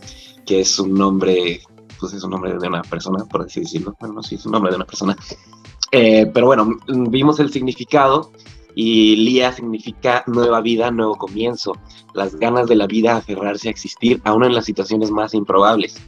que 0.46 0.60
es 0.60 0.78
un 0.78 0.94
nombre, 0.94 1.60
pues 1.98 2.12
es 2.12 2.22
un 2.22 2.30
nombre 2.30 2.56
de 2.56 2.68
una 2.68 2.82
persona, 2.82 3.24
por 3.24 3.42
así 3.42 3.58
decirlo. 3.58 3.96
Bueno, 3.98 4.14
no, 4.14 4.22
sí, 4.22 4.36
es 4.36 4.46
un 4.46 4.52
nombre 4.52 4.70
de 4.70 4.76
una 4.76 4.86
persona. 4.86 5.16
Eh, 5.90 6.30
pero 6.32 6.46
bueno, 6.46 6.78
vimos 7.08 7.40
el 7.40 7.50
significado 7.50 8.30
y 8.74 9.16
Lía 9.16 9.52
significa 9.52 10.24
nueva 10.26 10.60
vida, 10.60 10.90
nuevo 10.90 11.16
comienzo, 11.16 11.72
las 12.14 12.34
ganas 12.36 12.68
de 12.68 12.76
la 12.76 12.86
vida 12.86 13.16
aferrarse 13.16 13.68
a 13.68 13.70
existir, 13.70 14.20
aún 14.24 14.44
en 14.44 14.54
las 14.54 14.64
situaciones 14.64 15.10
más 15.10 15.34
improbables. 15.34 16.00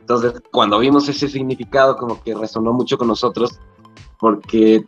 Entonces, 0.00 0.34
cuando 0.52 0.78
vimos 0.78 1.08
ese 1.08 1.28
significado, 1.28 1.96
como 1.96 2.22
que 2.22 2.34
resonó 2.34 2.72
mucho 2.72 2.98
con 2.98 3.08
nosotros, 3.08 3.58
porque 4.18 4.84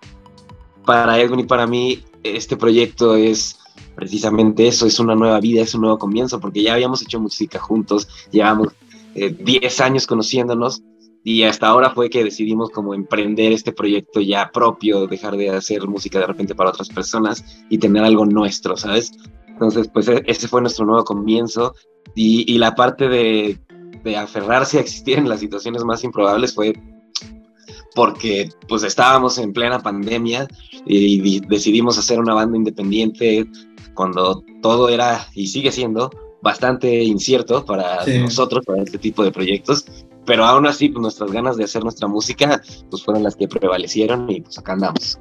para 0.85 1.19
Edwin 1.19 1.41
y 1.41 1.45
para 1.45 1.67
mí, 1.67 2.05
este 2.23 2.57
proyecto 2.57 3.15
es 3.17 3.59
precisamente 3.95 4.69
eso, 4.69 4.87
es 4.87 5.01
una 5.01 5.15
nueva 5.15 5.41
vida, 5.41 5.63
es 5.63 5.75
un 5.75 5.83
nuevo 5.83 5.99
comienzo, 5.99 6.39
porque 6.39 6.63
ya 6.63 6.75
habíamos 6.75 7.03
hecho 7.03 7.19
música 7.19 7.59
juntos, 7.59 8.09
llevamos 8.31 8.69
10 9.15 9.81
eh, 9.81 9.83
años 9.83 10.07
conociéndonos 10.07 10.83
y 11.29 11.43
hasta 11.43 11.67
ahora 11.67 11.91
fue 11.91 12.09
que 12.09 12.23
decidimos 12.23 12.71
como 12.71 12.95
emprender 12.95 13.51
este 13.51 13.73
proyecto 13.73 14.21
ya 14.21 14.53
propio, 14.53 15.09
dejar 15.09 15.37
de 15.37 15.51
hacer 15.51 15.85
música 15.89 16.21
de 16.21 16.27
repente 16.29 16.55
para 16.55 16.71
otras 16.71 16.89
personas 16.89 17.45
y 17.69 17.79
tener 17.79 18.05
algo 18.05 18.25
nuestro, 18.25 18.77
¿sabes? 18.77 19.11
Entonces, 19.49 19.91
pues 19.93 20.07
e, 20.07 20.23
ese 20.29 20.47
fue 20.47 20.61
nuestro 20.61 20.87
nuevo 20.87 21.03
comienzo 21.03 21.75
y, 22.15 22.45
y 22.47 22.59
la 22.59 22.77
parte 22.77 23.09
de, 23.09 23.59
de 24.05 24.17
aferrarse 24.17 24.79
a 24.79 24.83
existir 24.83 25.19
en 25.19 25.29
las 25.29 25.41
situaciones 25.41 25.83
más 25.83 26.05
improbables 26.05 26.55
fue 26.55 26.75
porque 27.97 28.49
pues 28.69 28.85
estábamos 28.85 29.37
en 29.39 29.53
plena 29.53 29.81
pandemia 29.81 30.47
y, 30.87 31.41
decidimos 31.41 31.99
hacer 31.99 32.21
una 32.21 32.35
banda 32.35 32.57
independiente 32.57 33.47
cuando 33.95 34.45
todo 34.63 34.91
era 34.91 35.27
y 35.35 35.49
sigue 35.49 35.73
siendo 35.73 36.09
bastante 36.41 37.03
incierto 37.03 37.65
para 37.65 38.07
nosotros, 38.21 38.65
para 38.65 38.85
este 38.85 38.99
tipo 38.99 39.25
de 39.25 39.33
proyectos, 39.33 39.87
pero 40.27 40.45
aún 40.45 40.67
así 40.67 40.89
pues, 40.89 41.01
nuestras 41.01 41.31
ganas 41.33 41.57
de 41.57 41.65
hacer 41.65 41.83
nuestra 41.83 42.09
música 42.09 42.61
pues 42.91 43.03
fueron 43.03 43.23
las 43.23 43.37
que 43.37 43.49
prevalecieron 43.49 44.31
y 44.31 44.41
pues 44.41 44.59
acá 44.59 44.73
andamos. 44.73 45.19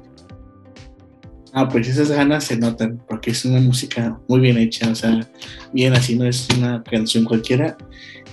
Ah, 1.52 1.66
pues 1.66 1.88
esas 1.88 2.10
ganas 2.10 2.44
se 2.44 2.58
notan, 2.58 3.02
porque 3.08 3.30
es 3.30 3.46
una 3.46 3.60
música 3.60 4.20
muy 4.28 4.40
bien 4.40 4.58
hecha, 4.58 4.90
o 4.90 4.94
sea, 4.94 5.26
bien 5.72 5.94
así, 5.94 6.14
no 6.14 6.26
es 6.26 6.46
una 6.58 6.82
canción 6.82 7.24
cualquiera. 7.24 7.78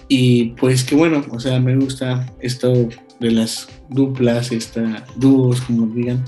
Y 0.09 0.49
pues 0.59 0.83
que 0.83 0.93
bueno, 0.93 1.23
o 1.31 1.39
sea, 1.39 1.57
me 1.61 1.73
gusta 1.77 2.25
esto 2.41 2.89
de 3.21 3.31
las 3.31 3.69
duplas, 3.89 4.51
esta, 4.51 5.05
dúos, 5.15 5.61
como 5.61 5.87
digan, 5.87 6.25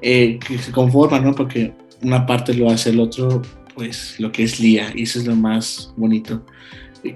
eh, 0.00 0.40
que 0.44 0.58
se 0.58 0.72
conforman, 0.72 1.22
¿no? 1.22 1.32
Porque 1.32 1.74
una 2.02 2.26
parte 2.26 2.54
lo 2.54 2.68
hace 2.70 2.90
el 2.90 2.98
otro, 2.98 3.42
pues 3.76 4.18
lo 4.18 4.32
que 4.32 4.42
es 4.42 4.58
Lía, 4.58 4.90
y 4.96 5.04
eso 5.04 5.20
es 5.20 5.26
lo 5.26 5.36
más 5.36 5.94
bonito. 5.96 6.44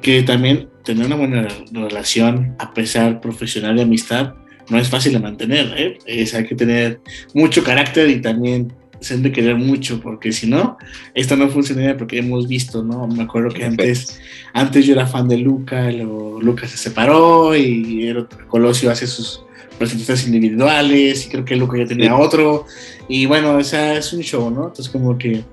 Que 0.03 0.23
también 0.23 0.69
tener 0.85 1.07
una 1.07 1.17
buena 1.17 1.49
relación, 1.73 2.55
a 2.59 2.75
pesar 2.75 3.21
profesional 3.21 3.77
de 3.77 3.83
amistad, 3.83 4.35
no 4.69 4.79
es 4.79 4.89
fácil 4.89 5.13
de 5.13 5.21
mantener, 5.21 5.73
¿eh? 5.77 5.99
Es, 6.07 6.35
hay 6.35 6.45
que 6.45 6.55
tener 6.55 7.01
mucho 7.35 7.63
carácter 7.63 8.11
y 8.11 8.21
también 8.21 8.73
se 9.01 9.19
de 9.19 9.33
querer 9.33 9.57
mucho, 9.57 10.01
porque 10.01 10.33
si 10.33 10.47
no, 10.47 10.79
esto 11.15 11.37
no 11.37 11.49
funcionaría 11.49 11.97
porque 11.97 12.19
hemos 12.19 12.49
visto, 12.49 12.83
¿no? 12.83 13.07
Me 13.07 13.23
acuerdo 13.23 13.51
que 13.51 13.65
antes, 13.65 14.19
antes 14.53 14.87
yo 14.87 14.95
era 14.95 15.07
fan 15.07 15.29
de 15.29 15.39
Luca, 15.39 15.91
luego 15.91 16.41
Luca 16.41 16.67
se 16.67 16.77
separó 16.77 17.57
y 17.57 18.13
Colosio 18.49 18.91
hace 18.91 19.07
sus 19.07 19.43
presentaciones 19.79 20.27
individuales 20.27 21.27
y 21.27 21.29
creo 21.29 21.45
que 21.45 21.57
Luca 21.57 21.79
ya 21.79 21.87
tenía 21.87 22.17
otro 22.17 22.65
y 23.09 23.27
bueno, 23.27 23.57
o 23.57 23.65
sea, 23.65 23.97
es 23.97 24.13
un 24.13 24.21
show, 24.23 24.51
¿no? 24.51 24.69
Entonces 24.69 24.89
como 24.89 25.17
que 25.19 25.45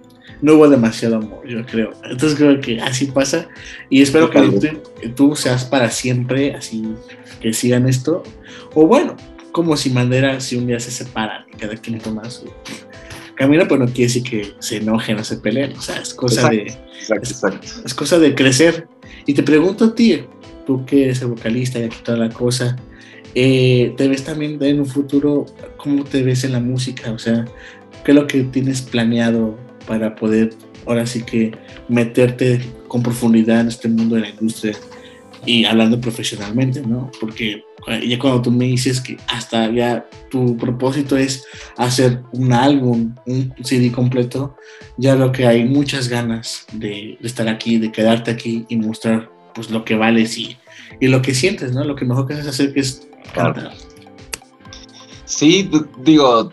no 0.43 0.55
hubo 0.55 0.67
demasiado 0.67 1.15
amor, 1.15 1.47
yo 1.47 1.65
creo. 1.65 1.91
Entonces 2.03 2.37
creo 2.37 2.59
que 2.59 2.81
así 2.81 3.05
pasa 3.05 3.47
y 3.89 4.01
espero 4.01 4.29
que 4.29 4.41
tú, 4.41 5.15
tú 5.15 5.35
seas 5.37 5.63
para 5.63 5.89
siempre, 5.89 6.53
así 6.53 6.83
que 7.39 7.53
sigan 7.53 7.87
esto. 7.87 8.23
O 8.75 8.85
bueno, 8.85 9.15
como 9.53 9.77
si 9.77 9.89
Mandera 9.89 10.41
si 10.41 10.57
un 10.57 10.67
día 10.67 10.81
se 10.81 10.91
separan 10.91 11.45
y 11.51 11.55
cada 11.55 11.77
quien 11.77 11.97
toma 11.97 12.29
su 12.29 12.51
camino, 13.35 13.63
pero 13.69 13.79
no 13.79 13.85
quiere 13.85 14.03
decir 14.03 14.23
que 14.23 14.51
se 14.59 14.77
enojen 14.77 15.17
o 15.17 15.23
se 15.23 15.37
peleen. 15.37 15.77
O 15.77 15.81
sea, 15.81 15.95
es 16.01 16.13
cosa 16.13 16.49
de. 16.49 16.77
Es, 17.85 17.93
cosa 17.93 18.19
de 18.19 18.35
crecer. 18.35 18.85
Y 19.25 19.33
te 19.33 19.43
pregunto 19.43 19.85
a 19.85 19.95
ti, 19.95 20.25
tú 20.65 20.85
que 20.85 21.05
eres 21.05 21.21
el 21.21 21.29
vocalista 21.29 21.79
y 21.79 21.83
aquí 21.83 21.97
toda 22.03 22.17
la 22.17 22.29
cosa, 22.29 22.75
eh, 23.33 23.93
¿te 23.95 24.09
ves 24.09 24.25
también 24.25 24.61
en 24.61 24.81
un 24.81 24.85
futuro? 24.85 25.45
¿Cómo 25.77 26.03
te 26.03 26.21
ves 26.21 26.43
en 26.43 26.51
la 26.51 26.59
música? 26.59 27.13
O 27.13 27.17
sea, 27.17 27.45
¿qué 28.03 28.11
es 28.11 28.15
lo 28.15 28.27
que 28.27 28.43
tienes 28.43 28.81
planeado 28.81 29.57
para 29.87 30.15
poder 30.15 30.51
ahora 30.85 31.05
sí 31.05 31.23
que 31.23 31.51
meterte 31.87 32.61
con 32.87 33.03
profundidad 33.03 33.61
en 33.61 33.67
este 33.67 33.87
mundo 33.87 34.15
de 34.15 34.21
la 34.21 34.29
industria 34.29 34.75
y 35.45 35.65
hablando 35.65 35.99
profesionalmente, 35.99 36.81
¿no? 36.81 37.11
Porque 37.19 37.63
ya 38.07 38.17
cuando 38.17 38.41
tú 38.41 38.51
me 38.51 38.65
dices 38.65 39.01
que 39.01 39.17
hasta 39.27 39.69
ya 39.71 40.07
tu 40.29 40.55
propósito 40.55 41.17
es 41.17 41.45
hacer 41.77 42.21
un 42.31 42.53
álbum, 42.53 43.13
un 43.25 43.53
CD 43.61 43.91
completo, 43.91 44.55
ya 44.97 45.15
veo 45.15 45.31
que 45.31 45.45
hay 45.45 45.65
muchas 45.65 46.07
ganas 46.07 46.65
de, 46.71 47.17
estar 47.21 47.47
aquí, 47.47 47.77
de 47.77 47.91
quedarte 47.91 48.31
aquí 48.31 48.65
y 48.69 48.77
mostrar 48.77 49.29
pues 49.53 49.69
lo 49.69 49.83
que 49.83 49.95
vales 49.95 50.37
y, 50.37 50.57
y 50.99 51.07
lo 51.07 51.21
que 51.21 51.33
sientes, 51.33 51.73
¿no? 51.73 51.83
Lo 51.83 51.95
que 51.95 52.05
mejor 52.05 52.25
que 52.25 52.33
haces 52.33 52.47
hacer 52.47 52.73
que 52.73 52.79
es 52.79 53.07
cantar. 53.33 53.73
Sí, 55.25 55.69
digo, 56.03 56.51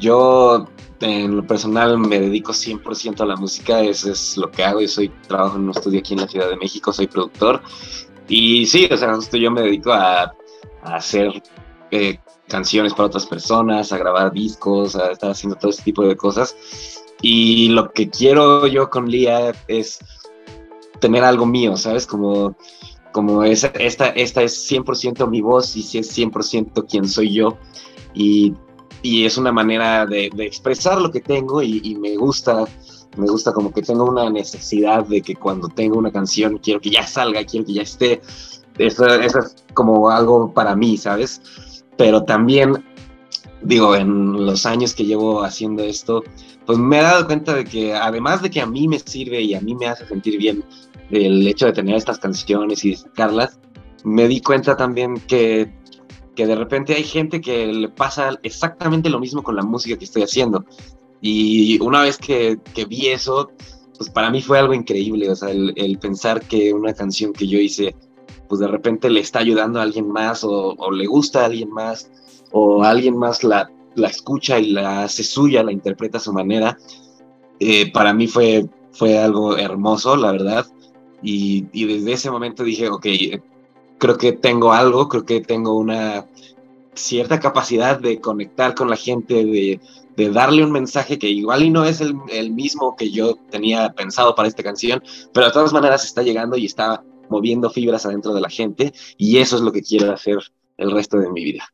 yo 0.00 0.68
en 1.00 1.36
lo 1.36 1.46
personal 1.46 1.98
me 1.98 2.20
dedico 2.20 2.52
100% 2.52 3.20
a 3.20 3.26
la 3.26 3.36
música, 3.36 3.80
eso 3.80 4.10
es 4.10 4.36
lo 4.36 4.50
que 4.50 4.64
hago, 4.64 4.80
yo 4.80 4.88
soy, 4.88 5.08
trabajo 5.26 5.56
en 5.56 5.64
un 5.64 5.70
estudio 5.70 6.00
aquí 6.00 6.14
en 6.14 6.20
la 6.20 6.28
Ciudad 6.28 6.48
de 6.48 6.56
México, 6.56 6.92
soy 6.92 7.06
productor 7.06 7.62
y 8.28 8.66
sí, 8.66 8.88
o 8.90 8.96
sea, 8.96 9.18
yo 9.32 9.50
me 9.50 9.62
dedico 9.62 9.92
a, 9.92 10.34
hacer 10.82 11.42
eh, 11.90 12.18
canciones 12.46 12.92
para 12.92 13.06
otras 13.06 13.26
personas, 13.26 13.92
a 13.92 13.98
grabar 13.98 14.32
discos, 14.32 14.94
a 14.96 15.10
estar 15.10 15.30
haciendo 15.30 15.56
todo 15.56 15.70
ese 15.70 15.82
tipo 15.82 16.04
de 16.04 16.16
cosas. 16.16 16.56
Y 17.20 17.70
lo 17.70 17.90
que 17.92 18.08
quiero 18.08 18.66
yo 18.66 18.88
con 18.90 19.10
Lía 19.10 19.52
es 19.66 19.98
tener 21.00 21.24
algo 21.24 21.46
mío, 21.46 21.76
¿sabes? 21.76 22.06
Como, 22.06 22.56
como 23.12 23.42
esta, 23.42 23.68
esta 23.68 24.42
es 24.42 24.70
100% 24.70 25.28
mi 25.28 25.40
voz 25.40 25.74
y 25.76 25.82
si 25.82 25.98
es 25.98 26.16
100% 26.16 26.86
quien 26.88 27.08
soy 27.08 27.34
yo. 27.34 27.58
Y, 28.14 28.54
y 29.02 29.24
es 29.24 29.38
una 29.38 29.52
manera 29.52 30.06
de, 30.06 30.30
expresar 30.38 31.00
lo 31.00 31.10
que 31.10 31.20
tengo 31.20 31.62
y, 31.62 31.80
y 31.84 31.94
me 31.96 32.16
gusta 32.16 32.66
me 33.18 33.26
gusta 33.26 33.52
como 33.52 33.72
que 33.72 33.82
tengo 33.82 34.04
una 34.04 34.30
necesidad 34.30 35.04
de 35.06 35.22
que 35.22 35.34
cuando 35.34 35.68
tengo 35.68 35.98
una 35.98 36.12
canción 36.12 36.58
quiero 36.58 36.80
que 36.80 36.90
ya 36.90 37.06
salga, 37.06 37.44
quiero 37.44 37.66
que 37.66 37.74
ya 37.74 37.82
esté. 37.82 38.20
Eso, 38.78 39.06
eso 39.06 39.38
es 39.40 39.56
como 39.74 40.10
algo 40.10 40.52
para 40.54 40.76
mí, 40.76 40.96
¿sabes? 40.96 41.42
Pero 41.96 42.22
también, 42.22 42.84
digo, 43.62 43.96
en 43.96 44.46
los 44.46 44.66
años 44.66 44.94
que 44.94 45.04
llevo 45.04 45.42
haciendo 45.42 45.82
esto, 45.82 46.22
pues 46.64 46.78
me 46.78 47.00
he 47.00 47.02
dado 47.02 47.26
cuenta 47.26 47.54
de 47.54 47.64
que 47.64 47.94
además 47.94 48.40
de 48.40 48.50
que 48.50 48.60
a 48.60 48.66
mí 48.66 48.86
me 48.86 49.00
sirve 49.00 49.40
y 49.40 49.54
a 49.54 49.60
mí 49.60 49.74
me 49.74 49.86
hace 49.86 50.06
sentir 50.06 50.38
bien 50.38 50.62
el 51.10 51.46
hecho 51.48 51.66
de 51.66 51.72
tener 51.72 51.96
estas 51.96 52.18
canciones 52.18 52.84
y 52.84 52.90
de 52.90 52.96
sacarlas, 52.98 53.58
me 54.04 54.28
di 54.28 54.40
cuenta 54.40 54.76
también 54.76 55.14
que, 55.26 55.72
que 56.38 56.46
de 56.46 56.54
repente 56.54 56.94
hay 56.94 57.02
gente 57.02 57.40
que 57.40 57.66
le 57.66 57.88
pasa 57.88 58.38
exactamente 58.44 59.10
lo 59.10 59.18
mismo 59.18 59.42
con 59.42 59.56
la 59.56 59.64
música 59.64 59.98
que 59.98 60.04
estoy 60.04 60.22
haciendo. 60.22 60.64
Y 61.20 61.80
una 61.80 62.02
vez 62.02 62.16
que, 62.16 62.60
vi 62.88 63.08
eso, 63.08 63.50
pues 63.96 64.08
para 64.08 64.30
mí 64.30 64.40
fue 64.40 64.60
algo 64.60 64.72
increíble, 64.72 65.28
o 65.28 65.34
sea, 65.34 65.50
el, 65.50 65.98
pensar 66.00 66.40
que 66.42 66.72
una 66.72 66.94
canción 66.94 67.32
que 67.32 67.48
yo 67.48 67.58
hice, 67.58 67.96
pues 68.48 68.60
de 68.60 68.68
repente 68.68 69.10
le 69.10 69.18
está 69.18 69.40
ayudando 69.40 69.80
a 69.80 69.82
alguien 69.82 70.08
más 70.12 70.44
o, 70.44 70.76
le 70.92 71.06
gusta 71.06 71.42
a 71.42 71.46
alguien 71.46 71.70
más 71.70 72.08
o 72.52 72.84
alguien 72.84 73.16
más 73.16 73.42
la, 73.42 73.68
la, 73.96 74.06
escucha 74.06 74.60
y 74.60 74.70
la 74.70 75.02
hace 75.02 75.24
suya, 75.24 75.64
la 75.64 75.72
interpreta 75.72 76.18
a 76.18 76.20
su 76.20 76.32
manera, 76.32 76.78
eh, 77.58 77.90
para 77.90 78.14
mí 78.14 78.28
fue, 78.28 78.64
fue 78.92 79.18
algo 79.18 79.56
hermoso, 79.56 80.16
la 80.16 80.30
verdad. 80.30 80.66
Y, 81.20 81.66
y, 81.72 81.84
desde 81.86 82.12
ese 82.12 82.30
momento 82.30 82.62
dije, 82.62 82.88
ok, 82.88 83.06
creo 83.98 84.16
que 84.16 84.32
tengo 84.32 84.72
algo, 84.72 85.08
creo 85.08 85.24
que 85.24 85.40
tengo 85.40 85.76
una 85.76 86.26
cierta 86.94 87.38
capacidad 87.38 87.98
de 87.98 88.20
conectar 88.20 88.74
con 88.74 88.90
la 88.90 88.96
gente, 88.96 89.44
de, 89.44 89.80
darle 90.32 90.64
un 90.64 90.72
mensaje 90.72 91.16
que 91.16 91.28
igual 91.28 91.62
y 91.62 91.70
no 91.70 91.84
es 91.84 92.00
el, 92.00 92.14
el, 92.32 92.50
mismo 92.50 92.96
que 92.96 93.10
yo 93.10 93.36
tenía 93.50 93.90
pensado 93.90 94.34
para 94.34 94.48
esta 94.48 94.64
canción, 94.64 95.00
pero 95.32 95.46
de 95.46 95.52
todas 95.52 95.72
maneras 95.72 96.04
está 96.04 96.22
llegando 96.22 96.56
y 96.56 96.66
está 96.66 97.04
moviendo 97.28 97.70
fibras 97.70 98.04
adentro 98.04 98.34
de 98.34 98.40
la 98.40 98.50
gente 98.50 98.92
y 99.16 99.38
eso 99.38 99.56
es 99.56 99.62
lo 99.62 99.70
que 99.70 99.82
quiero 99.82 100.12
hacer 100.12 100.38
el 100.76 100.90
resto 100.90 101.18
de 101.18 101.30
mi 101.30 101.44
vida. 101.44 101.72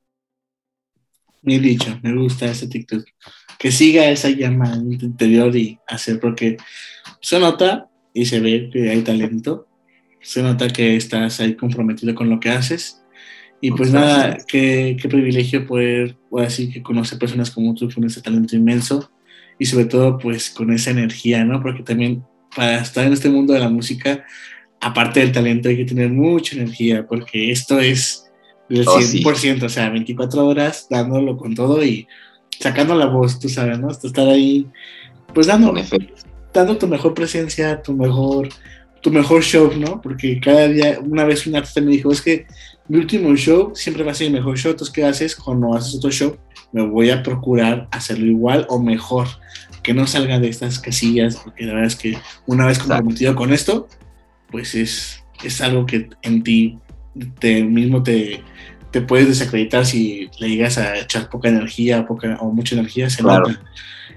Bien 1.43 1.63
dicho, 1.63 1.99
me 2.03 2.15
gusta 2.15 2.47
ese 2.47 2.67
TikTok. 2.67 3.05
Que 3.59 3.71
siga 3.71 4.09
esa 4.11 4.31
llama 4.31 4.77
interior 4.77 5.55
y 5.55 5.79
hacer, 5.87 6.19
porque 6.19 6.57
se 7.21 7.39
nota 7.39 7.91
y 8.13 8.27
se 8.27 8.41
ve 8.41 8.71
que 8.73 8.91
hay 8.91 9.03
talento, 9.03 9.67
se 10.25 10.43
nota 10.43 10.69
que 10.69 10.97
estás 10.97 11.39
ahí 11.41 11.55
comprometido 11.55 12.15
con 12.15 12.31
lo 12.31 12.41
que 12.41 12.51
haces. 12.51 13.03
Y 13.61 13.71
pues 13.71 13.93
nada, 13.93 14.39
qué, 14.47 14.97
qué 15.01 15.09
privilegio 15.09 15.67
poder, 15.67 16.17
poder 16.29 16.49
decir 16.49 16.73
que 16.73 16.83
conocer 16.83 17.19
personas 17.19 17.51
como 17.51 17.75
tú 17.75 17.89
con 17.95 18.05
ese 18.05 18.21
talento 18.21 18.57
inmenso 18.57 19.11
y 19.59 19.67
sobre 19.67 19.85
todo 19.85 20.19
pues 20.19 20.51
con 20.51 20.73
esa 20.73 20.91
energía, 20.91 21.45
¿no? 21.45 21.63
Porque 21.63 21.83
también 21.83 22.25
para 22.55 22.81
estar 22.81 23.07
en 23.07 23.13
este 23.13 23.31
mundo 23.31 23.53
de 23.53 23.61
la 23.61 23.69
música, 23.69 24.25
aparte 24.81 25.21
del 25.21 25.33
talento 25.33 25.69
hay 25.69 25.77
que 25.77 25.85
tener 25.85 26.11
mucha 26.11 26.57
energía, 26.57 27.07
porque 27.07 27.51
esto 27.51 27.81
es 27.81 28.31
del 28.69 28.87
100%, 28.87 29.63
o 29.63 29.69
sea, 29.69 29.91
24 29.91 30.47
horas 30.47 30.87
dándolo 30.91 31.37
con 31.37 31.55
todo 31.55 31.85
y 31.85 32.07
sacando 32.59 32.95
la 32.95 33.07
voz, 33.07 33.39
tú 33.39 33.49
sabes, 33.49 33.79
¿no? 33.79 33.89
Hasta 33.89 34.07
estar 34.07 34.29
ahí, 34.29 34.67
pues 35.33 35.47
dando, 35.47 35.75
dando 36.53 36.77
tu 36.77 36.87
mejor 36.87 37.15
presencia, 37.15 37.83
tu 37.83 37.95
mejor, 37.95 38.49
tu 39.05 39.11
mejor 39.11 39.43
show, 39.43 39.71
¿no? 39.77 40.01
Porque 40.01 40.41
cada 40.41 40.67
día, 40.67 40.99
una 40.99 41.25
vez 41.25 41.47
un 41.47 41.55
artista 41.55 41.83
me 41.83 41.91
dijo, 41.91 42.11
es 42.11 42.23
que 42.23 42.47
mi 42.89 42.97
último 42.97 43.37
show 43.37 43.73
siempre 43.75 44.03
va 44.03 44.13
a 44.13 44.15
ser 44.15 44.29
el 44.29 44.33
mejor 44.33 44.57
show, 44.57 44.71
entonces, 44.71 44.95
¿qué 44.95 45.05
haces 45.05 45.37
cuando 45.37 45.75
haces 45.75 45.95
otro 45.97 46.11
show? 46.11 46.39
Me 46.73 46.81
voy 46.81 47.11
a 47.11 47.23
procurar 47.23 47.87
hacerlo 47.91 48.25
igual 48.25 48.65
o 48.71 48.81
mejor, 48.81 49.29
que 49.83 49.93
no 49.93 50.07
salga 50.07 50.41
de 50.41 50.49
estas 50.49 50.79
casillas, 50.79 51.37
porque 51.37 51.67
la 51.67 51.75
verdad 51.75 51.89
es 51.89 51.97
que 51.97 52.17
una 52.47 52.65
vez 52.65 52.79
comprometido 52.79 53.35
con 53.35 53.53
esto, 53.53 53.89
pues 54.51 54.75
es, 54.75 55.23
es 55.45 55.61
algo 55.61 55.85
que 55.85 56.09
en 56.23 56.43
ti 56.43 56.79
te 57.41 57.63
mismo 57.63 58.03
te, 58.03 58.43
te 58.91 59.03
puedes 59.03 59.29
desacreditar 59.29 59.85
si 59.85 60.31
le 60.39 60.49
llegas 60.49 60.79
a 60.79 60.97
echar 60.97 61.29
poca 61.29 61.51
energía 61.51 62.07
poca, 62.07 62.39
o 62.41 62.51
mucha 62.51 62.75
energía, 62.75 63.11
se 63.11 63.23
nota. 63.23 63.61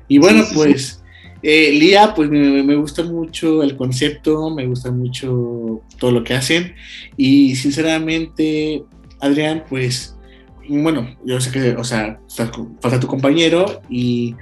Y 0.07 0.19
bueno, 0.19 0.45
pues 0.53 1.03
eh, 1.41 1.71
Lía, 1.71 2.13
pues 2.15 2.29
me, 2.29 2.63
me, 2.63 2.75
gusta 2.75 3.03
mucho 3.03 3.63
el 3.63 3.75
concepto, 3.75 4.49
me 4.49 4.65
gusta 4.65 4.91
mucho 4.91 5.81
todo 5.99 6.11
lo 6.11 6.23
que 6.23 6.33
hacen 6.33 6.75
y 7.15 7.55
sinceramente, 7.55 8.83
Adrián, 9.19 9.63
pues 9.69 10.15
bueno, 10.67 11.15
yo 11.25 11.39
sé 11.39 11.51
que, 11.51 11.71
o 11.75 11.83
sea, 11.83 12.19
falta 12.81 12.99
tu 12.99 13.07
compañero 13.07 13.81
y 13.89 14.35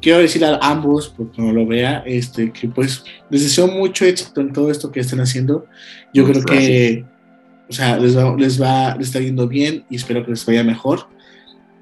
quiero 0.00 0.18
decir 0.18 0.44
a 0.44 0.58
ambos, 0.62 1.12
porque 1.16 1.42
no 1.42 1.52
lo 1.52 1.66
vea, 1.66 2.02
este, 2.06 2.52
que 2.52 2.68
pues 2.68 3.04
les 3.30 3.42
deseo 3.42 3.66
mucho 3.66 4.04
éxito 4.04 4.40
en 4.40 4.52
todo 4.52 4.70
esto 4.70 4.92
que 4.92 5.00
están 5.00 5.20
haciendo. 5.20 5.66
Yo 6.12 6.24
creo 6.24 6.42
que 6.44 7.04
o 7.72 7.74
sea, 7.74 7.96
les 7.96 8.16
va, 8.16 8.36
les 8.36 8.60
va, 8.60 8.96
les 8.96 9.06
está 9.06 9.18
yendo 9.18 9.48
bien 9.48 9.84
y 9.88 9.96
espero 9.96 10.22
que 10.24 10.30
les 10.32 10.44
vaya 10.44 10.62
mejor. 10.62 11.08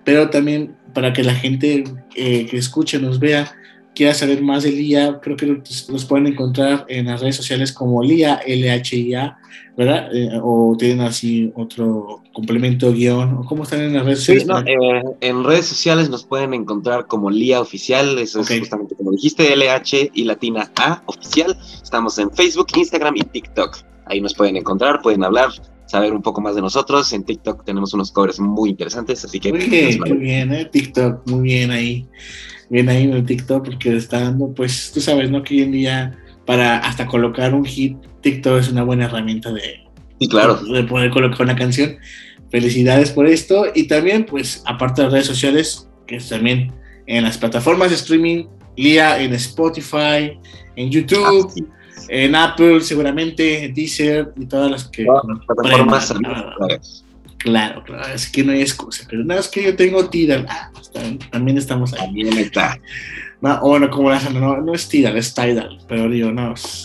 Pero 0.05 0.31
también 0.31 0.77
para 0.95 1.13
que 1.13 1.25
la 1.25 1.35
gente 1.35 1.83
eh, 2.15 2.47
que 2.47 2.57
escuche, 2.57 3.01
nos 3.01 3.19
vea, 3.19 3.53
quiera 3.95 4.15
saber 4.15 4.43
más 4.43 4.63
de 4.63 4.73
LIA, 4.73 5.21
creo 5.21 5.37
que 5.37 5.47
los 5.89 6.05
pueden 6.05 6.27
encontrar 6.27 6.85
en 6.89 7.07
las 7.07 7.21
redes 7.21 7.37
sociales 7.37 7.73
como 7.73 8.03
LIA, 8.03 8.41
LHIA, 8.47 9.37
¿verdad? 9.77 10.15
Eh, 10.15 10.39
o 10.43 10.77
tienen 10.79 11.01
así 11.01 11.53
otro 11.55 12.23
complemento, 12.33 12.93
guion, 12.93 13.39
o 13.39 13.45
cómo 13.45 13.65
están 13.65 13.81
en 13.81 13.95
las 13.95 14.05
redes 14.05 14.21
sociales. 14.21 14.47
Sí, 14.65 14.73
eh, 14.73 15.03
en 15.21 15.45
redes 15.45 15.67
sociales 15.67 16.09
nos 16.09 16.25
pueden 16.25 16.55
encontrar 16.55 17.07
como 17.07 17.31
LIA 17.31 17.61
Oficial, 17.61 18.19
eso 18.19 18.41
es 18.41 18.49
justamente 18.49 18.95
como 18.95 19.13
dijiste, 19.13 19.55
LH 19.55 20.11
y 20.15 20.25
latina 20.25 20.71
A 20.77 21.03
Oficial. 21.07 21.57
Estamos 21.83 22.19
en 22.19 22.31
Facebook, 22.31 22.69
Instagram 22.77 23.17
y 23.17 23.23
TikTok. 23.23 23.79
Ahí 24.07 24.21
nos 24.21 24.35
pueden 24.35 24.57
encontrar, 24.57 25.03
pueden 25.03 25.25
hablar, 25.25 25.51
saber 25.91 26.13
un 26.13 26.23
poco 26.23 26.41
más 26.41 26.55
de 26.55 26.61
nosotros. 26.61 27.13
En 27.13 27.25
TikTok 27.25 27.65
tenemos 27.65 27.93
unos 27.93 28.13
covers 28.13 28.39
muy 28.39 28.71
interesantes, 28.71 29.25
así 29.25 29.41
que... 29.41 29.53
Muy 29.53 29.67
bien, 29.67 29.99
muy 29.99 30.19
bien, 30.19 30.53
¿eh? 30.53 30.65
TikTok, 30.65 31.29
muy 31.29 31.43
bien 31.43 31.73
ahí. 31.73 32.07
Bien 32.69 32.89
ahí 32.89 33.05
en 33.05 33.13
el 33.15 33.27
TikTok, 33.27 33.65
porque 33.65 33.97
está 33.97 34.21
dando, 34.21 34.55
pues, 34.55 34.93
tú 34.95 35.01
sabes, 35.01 35.31
¿no? 35.31 35.43
Que 35.43 35.55
hoy 35.55 35.63
en 35.63 35.73
día, 35.73 36.19
para 36.47 36.79
hasta 36.79 37.07
colocar 37.07 37.53
un 37.55 37.65
hit, 37.65 37.97
TikTok 38.21 38.61
es 38.61 38.71
una 38.71 38.85
buena 38.85 39.07
herramienta 39.07 39.53
de, 39.53 39.83
sí, 40.21 40.29
claro. 40.29 40.55
de 40.57 40.85
poder 40.85 41.11
colocar 41.11 41.43
una 41.43 41.57
canción. 41.57 41.97
Felicidades 42.53 43.11
por 43.11 43.27
esto. 43.27 43.67
Y 43.75 43.89
también, 43.89 44.27
pues, 44.27 44.63
aparte 44.67 45.01
de 45.01 45.07
las 45.07 45.13
redes 45.13 45.27
sociales, 45.27 45.89
que 46.07 46.17
es 46.17 46.29
también 46.29 46.73
en 47.09 47.25
las 47.25 47.37
plataformas 47.37 47.91
de 47.91 47.97
streaming, 47.97 48.45
Lía 48.77 49.21
en 49.21 49.35
Spotify, 49.35 50.39
en 50.77 50.91
YouTube. 50.91 51.53
Ah, 51.53 51.80
en 52.09 52.35
Apple 52.35 52.81
seguramente, 52.81 53.65
en 53.65 53.75
Deezer 53.75 54.33
y 54.37 54.47
todas 54.47 54.71
las 54.71 54.85
que... 54.89 55.07
plataformas 55.47 56.13
Claro, 57.41 57.83
claro, 57.85 58.05
así 58.15 58.31
que 58.31 58.45
no 58.45 58.53
hay 58.53 58.61
excusa. 58.61 59.07
Pero 59.09 59.25
nada, 59.25 59.41
es 59.41 59.49
que 59.49 59.65
yo 59.65 59.75
tengo 59.75 60.11
Tidal. 60.11 60.45
Ah, 60.47 60.71
pues, 60.75 60.91
también 61.31 61.57
estamos 61.57 61.93
ahí. 61.95 62.01
También 62.01 62.39
está. 62.39 62.79
No, 63.43 63.59
bueno, 63.63 63.89
como 63.89 64.11
la 64.11 64.21
no, 64.29 64.59
no 64.59 64.75
es 64.75 64.87
Tidal, 64.87 65.17
es 65.17 65.33
Tidal. 65.33 65.79
Pero 65.89 66.11
digo, 66.11 66.31
no, 66.31 66.53
es, 66.53 66.85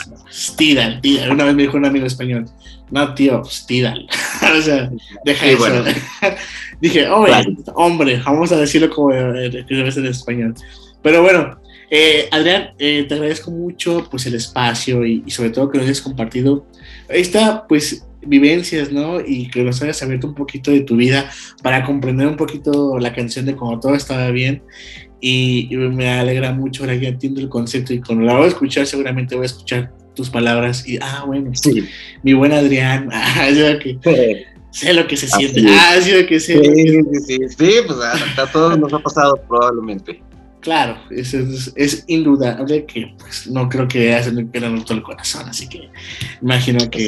Tidal, 0.56 1.02
Tidal. 1.02 1.34
Una 1.34 1.44
vez 1.44 1.54
me 1.54 1.64
dijo 1.64 1.76
un 1.76 1.86
amigo 1.86 2.06
español, 2.06 2.46
no, 2.92 3.14
tío, 3.14 3.42
es 3.42 3.66
Tidal. 3.66 4.08
o 4.58 4.62
sea, 4.62 4.90
deja 5.26 5.48
eso. 5.48 5.58
Bueno. 5.58 5.84
Dije, 6.80 7.10
hombre, 7.10 7.34
hombre, 7.74 8.22
vamos 8.24 8.54
a 8.54 8.58
decirlo 8.58 8.90
como 8.90 9.14
debe 9.14 9.92
ser 9.92 10.06
en 10.06 10.12
español. 10.12 10.56
Pero 11.02 11.24
bueno, 11.24 11.58
eh, 11.98 12.28
Adrián, 12.30 12.72
eh, 12.78 13.06
te 13.08 13.14
agradezco 13.14 13.52
mucho 13.52 14.06
pues 14.12 14.26
el 14.26 14.36
espacio 14.36 15.06
y, 15.06 15.24
sobre 15.32 15.52
todo 15.52 15.70
que 15.70 15.78
nos 15.78 15.88
hayas 15.88 16.02
compartido 16.02 16.66
esta 17.08 17.66
pues 17.68 18.06
vivencias, 18.22 18.92
¿no? 18.92 19.22
Y 19.22 19.50
que 19.50 19.64
nos 19.64 19.82
hayas 19.82 20.04
abierto 20.04 20.28
un 20.28 20.36
poquito 20.36 20.72
de 20.72 20.82
tu 20.82 20.98
vida 20.98 21.32
para 21.64 21.86
comprender 21.86 22.28
un 22.28 22.36
poquito 22.36 23.00
la 23.00 23.14
canción 23.14 23.46
de 23.46 23.56
cómo 23.56 23.80
todo 23.80 23.96
estaba 23.96 24.30
bien. 24.32 24.62
Y, 25.22 25.70
me 25.72 26.10
alegra 26.10 26.52
mucho, 26.52 26.84
ahora 26.84 26.96
ya 26.96 27.08
entiendo 27.08 27.40
el 27.40 27.48
concepto 27.48 27.94
y 27.94 28.02
cuando 28.02 28.26
la 28.26 28.36
voy 28.36 28.46
a 28.46 28.50
escuchar 28.50 28.86
seguramente 28.86 29.36
voy 29.36 29.44
a 29.44 29.48
escuchar 29.48 29.94
tus 30.16 30.30
palabras 30.30 30.86
y, 30.88 31.00
ah, 31.02 31.24
bueno, 31.26 31.52
sí. 31.54 31.88
mi 32.24 32.34
buen 32.34 32.52
Adrián, 32.52 33.10
ah, 33.14 33.48
que, 33.82 33.98
sé 34.72 34.94
lo 34.94 35.08
que 35.08 35.16
se 35.16 35.28
siente, 35.28 35.64
ah, 35.70 35.96
sí, 36.02 36.26
que 36.26 36.40
sé. 36.42 36.62
Sí, 36.62 37.00
sí, 37.26 37.38
sí, 37.58 37.72
pues 37.88 38.00
a 38.38 38.52
todos 38.52 38.78
nos 38.78 38.92
ha 38.94 39.00
pasado 39.00 39.42
probablemente. 39.48 40.25
Claro, 40.66 40.98
es, 41.12 41.32
es, 41.76 42.04
indudable 42.08 42.88
que 42.88 43.14
pues, 43.20 43.46
no 43.46 43.70
creo 43.70 43.88
que 43.88 44.16
haya 44.16 44.32
que 44.52 44.60
todo 44.60 44.98
el 44.98 45.04
corazón, 45.04 45.48
así 45.48 45.70
que 45.70 45.92
imagino 46.42 46.90
que 46.90 47.08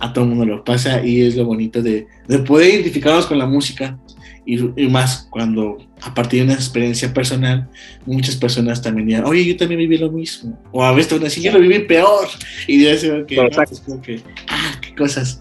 a 0.00 0.12
todo 0.12 0.24
el 0.24 0.30
mundo 0.30 0.44
lo 0.44 0.64
pasa 0.64 1.00
y 1.06 1.20
es 1.20 1.36
lo 1.36 1.44
bonito 1.44 1.80
de, 1.80 2.08
de 2.26 2.38
poder 2.40 2.74
identificarnos 2.74 3.26
con 3.26 3.38
la 3.38 3.46
música 3.46 3.96
y, 4.44 4.88
más 4.88 5.28
cuando 5.30 5.78
a 6.02 6.12
partir 6.12 6.40
de 6.40 6.46
una 6.46 6.54
experiencia 6.54 7.14
personal 7.14 7.68
muchas 8.04 8.34
personas 8.34 8.82
también 8.82 9.06
dirán, 9.06 9.26
oye, 9.26 9.44
yo 9.44 9.56
también 9.56 9.78
viví 9.78 9.96
lo 9.96 10.10
mismo, 10.10 10.58
o 10.72 10.82
a 10.82 10.92
veces 10.92 11.22
así, 11.22 11.40
yo 11.40 11.52
lo 11.52 11.60
viví 11.60 11.78
peor, 11.80 12.26
y 12.66 12.82
yo 12.82 12.88
decir 12.88 13.24
que, 13.28 13.36
no, 13.36 14.02
que, 14.02 14.22
ah, 14.48 14.72
qué 14.80 14.92
cosas. 14.96 15.40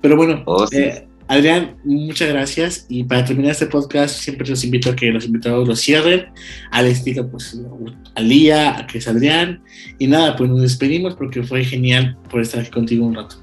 Pero 0.00 0.16
bueno, 0.16 0.42
oh, 0.46 0.66
eh, 0.72 1.05
Adrián, 1.28 1.76
muchas 1.84 2.28
gracias. 2.28 2.86
Y 2.88 3.04
para 3.04 3.24
terminar 3.24 3.52
este 3.52 3.66
podcast, 3.66 4.20
siempre 4.20 4.48
los 4.48 4.62
invito 4.62 4.90
a 4.90 4.96
que 4.96 5.10
los 5.10 5.24
invitados 5.24 5.66
lo 5.66 5.74
cierren 5.74 6.26
al 6.70 6.86
estilo, 6.86 7.28
pues, 7.28 7.58
a 8.14 8.20
Lía, 8.20 8.78
a 8.78 8.86
que 8.86 8.98
es 8.98 9.08
Adrián. 9.08 9.62
Y 9.98 10.06
nada, 10.06 10.36
pues 10.36 10.48
nos 10.48 10.62
despedimos 10.62 11.14
porque 11.14 11.42
fue 11.42 11.64
genial 11.64 12.16
por 12.30 12.42
estar 12.42 12.60
aquí 12.60 12.70
contigo 12.70 13.06
un 13.06 13.16
rato. 13.16 13.36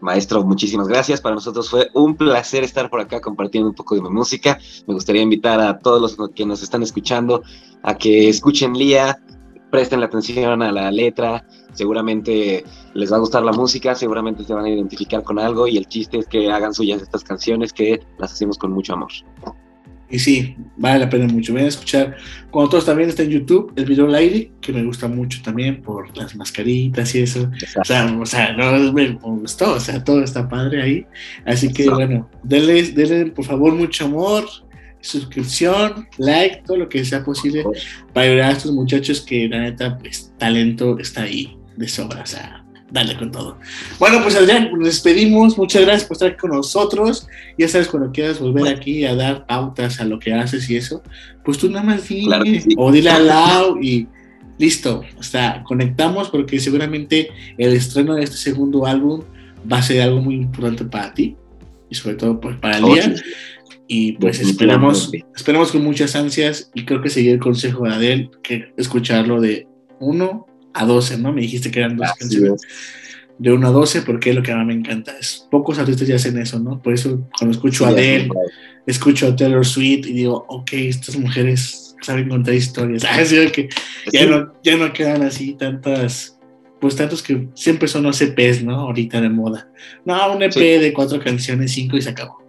Maestro, 0.00 0.44
muchísimas 0.44 0.88
gracias. 0.88 1.20
Para 1.20 1.34
nosotros 1.34 1.68
fue 1.68 1.90
un 1.94 2.16
placer 2.16 2.64
estar 2.64 2.88
por 2.88 3.00
acá 3.00 3.20
compartiendo 3.20 3.68
un 3.68 3.74
poco 3.74 3.96
de 3.96 4.02
mi 4.02 4.08
música. 4.08 4.58
Me 4.86 4.94
gustaría 4.94 5.22
invitar 5.22 5.60
a 5.60 5.78
todos 5.78 6.16
los 6.16 6.30
que 6.30 6.46
nos 6.46 6.62
están 6.62 6.82
escuchando 6.82 7.42
a 7.82 7.96
que 7.96 8.28
escuchen 8.28 8.72
Lía, 8.72 9.18
presten 9.70 10.00
la 10.00 10.06
atención 10.06 10.62
a 10.62 10.72
la 10.72 10.90
letra, 10.90 11.44
seguramente 11.72 12.64
les 12.94 13.12
va 13.12 13.16
a 13.16 13.20
gustar 13.20 13.42
la 13.42 13.52
música, 13.52 13.94
seguramente 13.94 14.44
se 14.44 14.52
van 14.52 14.64
a 14.64 14.70
identificar 14.70 15.22
con 15.22 15.38
algo 15.38 15.66
y 15.68 15.76
el 15.76 15.86
chiste 15.86 16.18
es 16.18 16.26
que 16.26 16.50
hagan 16.50 16.74
suyas 16.74 17.02
estas 17.02 17.24
canciones 17.24 17.72
que 17.72 18.00
las 18.18 18.32
hacemos 18.32 18.58
con 18.58 18.72
mucho 18.72 18.94
amor. 18.94 19.10
Y 20.10 20.18
sí, 20.18 20.56
vale 20.76 20.98
la 20.98 21.08
pena 21.08 21.32
mucho. 21.32 21.52
Voy 21.52 21.62
a 21.62 21.68
escuchar, 21.68 22.16
cuando 22.50 22.70
todos 22.70 22.84
también 22.84 23.08
está 23.08 23.22
en 23.22 23.30
YouTube, 23.30 23.72
el 23.76 23.84
video 23.84 24.08
Lady, 24.08 24.50
que 24.60 24.72
me 24.72 24.82
gusta 24.82 25.06
mucho 25.06 25.40
también 25.42 25.82
por 25.82 26.16
las 26.16 26.34
mascaritas 26.34 27.14
y 27.14 27.20
eso. 27.20 27.48
O 27.80 27.84
sea, 27.84 28.12
o 28.20 28.26
sea, 28.26 28.52
no 28.56 28.92
me 28.92 29.12
gustó, 29.12 29.74
o 29.74 29.80
sea, 29.80 30.02
todo 30.02 30.24
está 30.24 30.48
padre 30.48 30.82
ahí. 30.82 31.06
Así 31.46 31.72
que 31.72 31.88
bueno, 31.88 32.28
denle, 32.42 32.82
denle 32.90 33.26
por 33.30 33.44
favor 33.44 33.72
mucho 33.72 34.06
amor, 34.06 34.44
suscripción, 35.00 36.06
like, 36.18 36.62
todo 36.66 36.76
lo 36.76 36.88
que 36.88 37.04
sea 37.04 37.24
posible 37.24 37.64
para 38.12 38.26
ayudar 38.26 38.50
a 38.50 38.52
estos 38.52 38.72
muchachos 38.72 39.20
que 39.20 39.48
la 39.48 39.60
neta, 39.60 39.98
pues 39.98 40.32
talento 40.38 40.98
está 40.98 41.22
ahí 41.22 41.56
de 41.76 41.88
sobra. 41.88 42.22
O 42.22 42.26
sea, 42.26 42.64
dale 42.90 43.16
con 43.16 43.30
todo. 43.30 43.58
Bueno, 43.98 44.22
pues 44.22 44.36
Adrián, 44.36 44.70
nos 44.72 44.86
despedimos. 44.86 45.56
Muchas 45.56 45.82
gracias 45.82 46.04
por 46.04 46.16
estar 46.16 46.36
con 46.36 46.50
nosotros. 46.50 47.26
Ya 47.58 47.68
sabes, 47.68 47.88
cuando 47.88 48.12
quieras 48.12 48.40
volver 48.40 48.74
aquí 48.74 49.04
a 49.04 49.14
dar 49.14 49.46
pautas 49.46 50.00
a 50.00 50.04
lo 50.04 50.18
que 50.18 50.32
haces 50.32 50.68
y 50.70 50.76
eso, 50.76 51.02
pues 51.44 51.58
tú 51.58 51.70
nada 51.70 51.84
más 51.84 52.08
dile 52.08 52.62
o 52.76 52.92
dile 52.92 53.10
al 53.10 53.26
lado 53.26 53.80
y 53.80 54.06
listo. 54.58 55.02
O 55.18 55.22
sea, 55.22 55.62
conectamos 55.64 56.28
porque 56.28 56.58
seguramente 56.60 57.30
el 57.56 57.72
estreno 57.72 58.14
de 58.14 58.24
este 58.24 58.36
segundo 58.36 58.86
álbum 58.86 59.22
va 59.70 59.78
a 59.78 59.82
ser 59.82 60.02
algo 60.02 60.20
muy 60.20 60.34
importante 60.34 60.84
para 60.84 61.12
ti 61.14 61.36
y 61.88 61.94
sobre 61.94 62.16
todo 62.16 62.40
pues, 62.40 62.56
para 62.56 62.78
el 62.78 62.84
oh, 62.84 62.94
día. 62.94 63.14
Y 63.92 64.12
pues 64.12 64.38
esperamos, 64.38 65.10
esperamos 65.34 65.72
con 65.72 65.82
muchas 65.82 66.14
ansias 66.14 66.70
y 66.74 66.84
creo 66.84 67.02
que 67.02 67.10
seguir 67.10 67.32
el 67.32 67.40
consejo 67.40 67.86
de 67.86 67.90
Adel, 67.90 68.30
que 68.40 68.72
escucharlo 68.76 69.40
de 69.40 69.66
1 69.98 70.46
a 70.74 70.84
12, 70.86 71.18
¿no? 71.18 71.32
Me 71.32 71.40
dijiste 71.40 71.72
que 71.72 71.80
eran 71.80 71.96
dos 71.96 72.12
canciones. 72.16 72.62
De 73.38 73.50
1 73.50 73.66
a 73.66 73.70
12, 73.72 74.02
porque 74.02 74.30
es 74.30 74.36
lo 74.36 74.44
que 74.44 74.52
a 74.52 74.58
mí 74.58 74.64
me 74.64 74.74
encanta. 74.74 75.18
Es, 75.18 75.44
pocos 75.50 75.80
artistas 75.80 76.06
ya 76.06 76.14
hacen 76.14 76.38
eso, 76.38 76.60
¿no? 76.60 76.80
Por 76.80 76.94
eso 76.94 77.28
cuando 77.36 77.50
escucho 77.50 77.84
a 77.84 77.88
Adele, 77.88 78.28
escucho 78.86 79.26
a 79.26 79.34
Taylor 79.34 79.66
Swift 79.66 80.06
y 80.06 80.12
digo, 80.12 80.44
ok, 80.46 80.72
estas 80.72 81.16
mujeres 81.16 81.96
saben 82.00 82.28
contar 82.28 82.54
historias. 82.54 83.04
Así 83.10 83.44
que 83.50 83.70
ya 84.12 84.24
no, 84.24 84.52
ya 84.62 84.76
no 84.76 84.92
quedan 84.92 85.22
así 85.22 85.54
tantas 85.54 86.38
pues 86.80 86.94
tantos 86.94 87.24
que 87.24 87.48
siempre 87.54 87.88
son 87.88 88.04
los 88.04 88.22
EPs, 88.22 88.62
¿no? 88.62 88.82
Ahorita 88.82 89.20
de 89.20 89.30
moda. 89.30 89.68
No, 90.04 90.32
un 90.32 90.44
EP 90.44 90.54
de 90.54 90.92
cuatro 90.92 91.18
canciones, 91.18 91.72
cinco 91.72 91.96
y 91.96 92.02
se 92.02 92.10
acabó. 92.10 92.40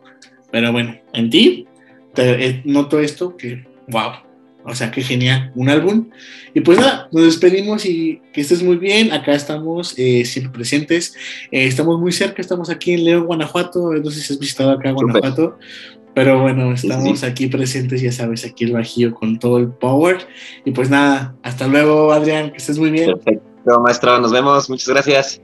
Pero 0.52 0.72
bueno, 0.72 0.96
en 1.14 1.30
ti 1.30 1.68
te, 2.14 2.46
eh, 2.46 2.62
noto 2.66 3.00
esto 3.00 3.38
que, 3.38 3.66
wow, 3.88 4.12
o 4.64 4.76
sea, 4.76 4.92
qué 4.92 5.02
genial, 5.02 5.52
un 5.56 5.70
álbum. 5.70 6.10
Y 6.54 6.62
pues 6.62 6.80
nada, 6.80 7.08
nos 7.12 7.24
despedimos 7.24 7.86
y 7.86 8.22
que 8.34 8.42
estés 8.42 8.62
muy 8.62 8.78
bien. 8.78 9.12
Acá 9.12 9.34
estamos 9.34 9.98
eh, 9.98 10.24
siempre 10.26 10.52
presentes. 10.52 11.16
Eh, 11.52 11.66
estamos 11.66 12.00
muy 12.00 12.12
cerca, 12.12 12.42
estamos 12.42 12.70
aquí 12.70 12.94
en 12.94 13.06
León, 13.06 13.26
Guanajuato. 13.26 13.94
No 13.94 14.12
sé 14.12 14.22
si 14.22 14.34
has 14.34 14.40
visitado 14.40 14.72
acá 14.72 14.92
Guanajuato. 14.92 15.58
Pero 16.14 16.42
bueno, 16.42 16.74
estamos 16.74 17.24
aquí 17.24 17.48
presentes, 17.48 18.02
ya 18.02 18.12
sabes, 18.12 18.46
aquí 18.46 18.66
el 18.66 18.74
Bajío 18.74 19.14
con 19.14 19.40
todo 19.40 19.58
el 19.60 19.70
power. 19.70 20.18
Y 20.66 20.72
pues 20.72 20.90
nada, 20.90 21.36
hasta 21.42 21.68
luego, 21.68 22.12
Adrián, 22.12 22.52
que 22.52 22.58
estés 22.58 22.78
muy 22.78 22.92
bien. 22.92 23.14
Perfecto, 23.14 23.80
maestro, 23.80 24.20
nos 24.20 24.32
vemos, 24.32 24.70
muchas 24.70 24.90
gracias. 24.90 25.42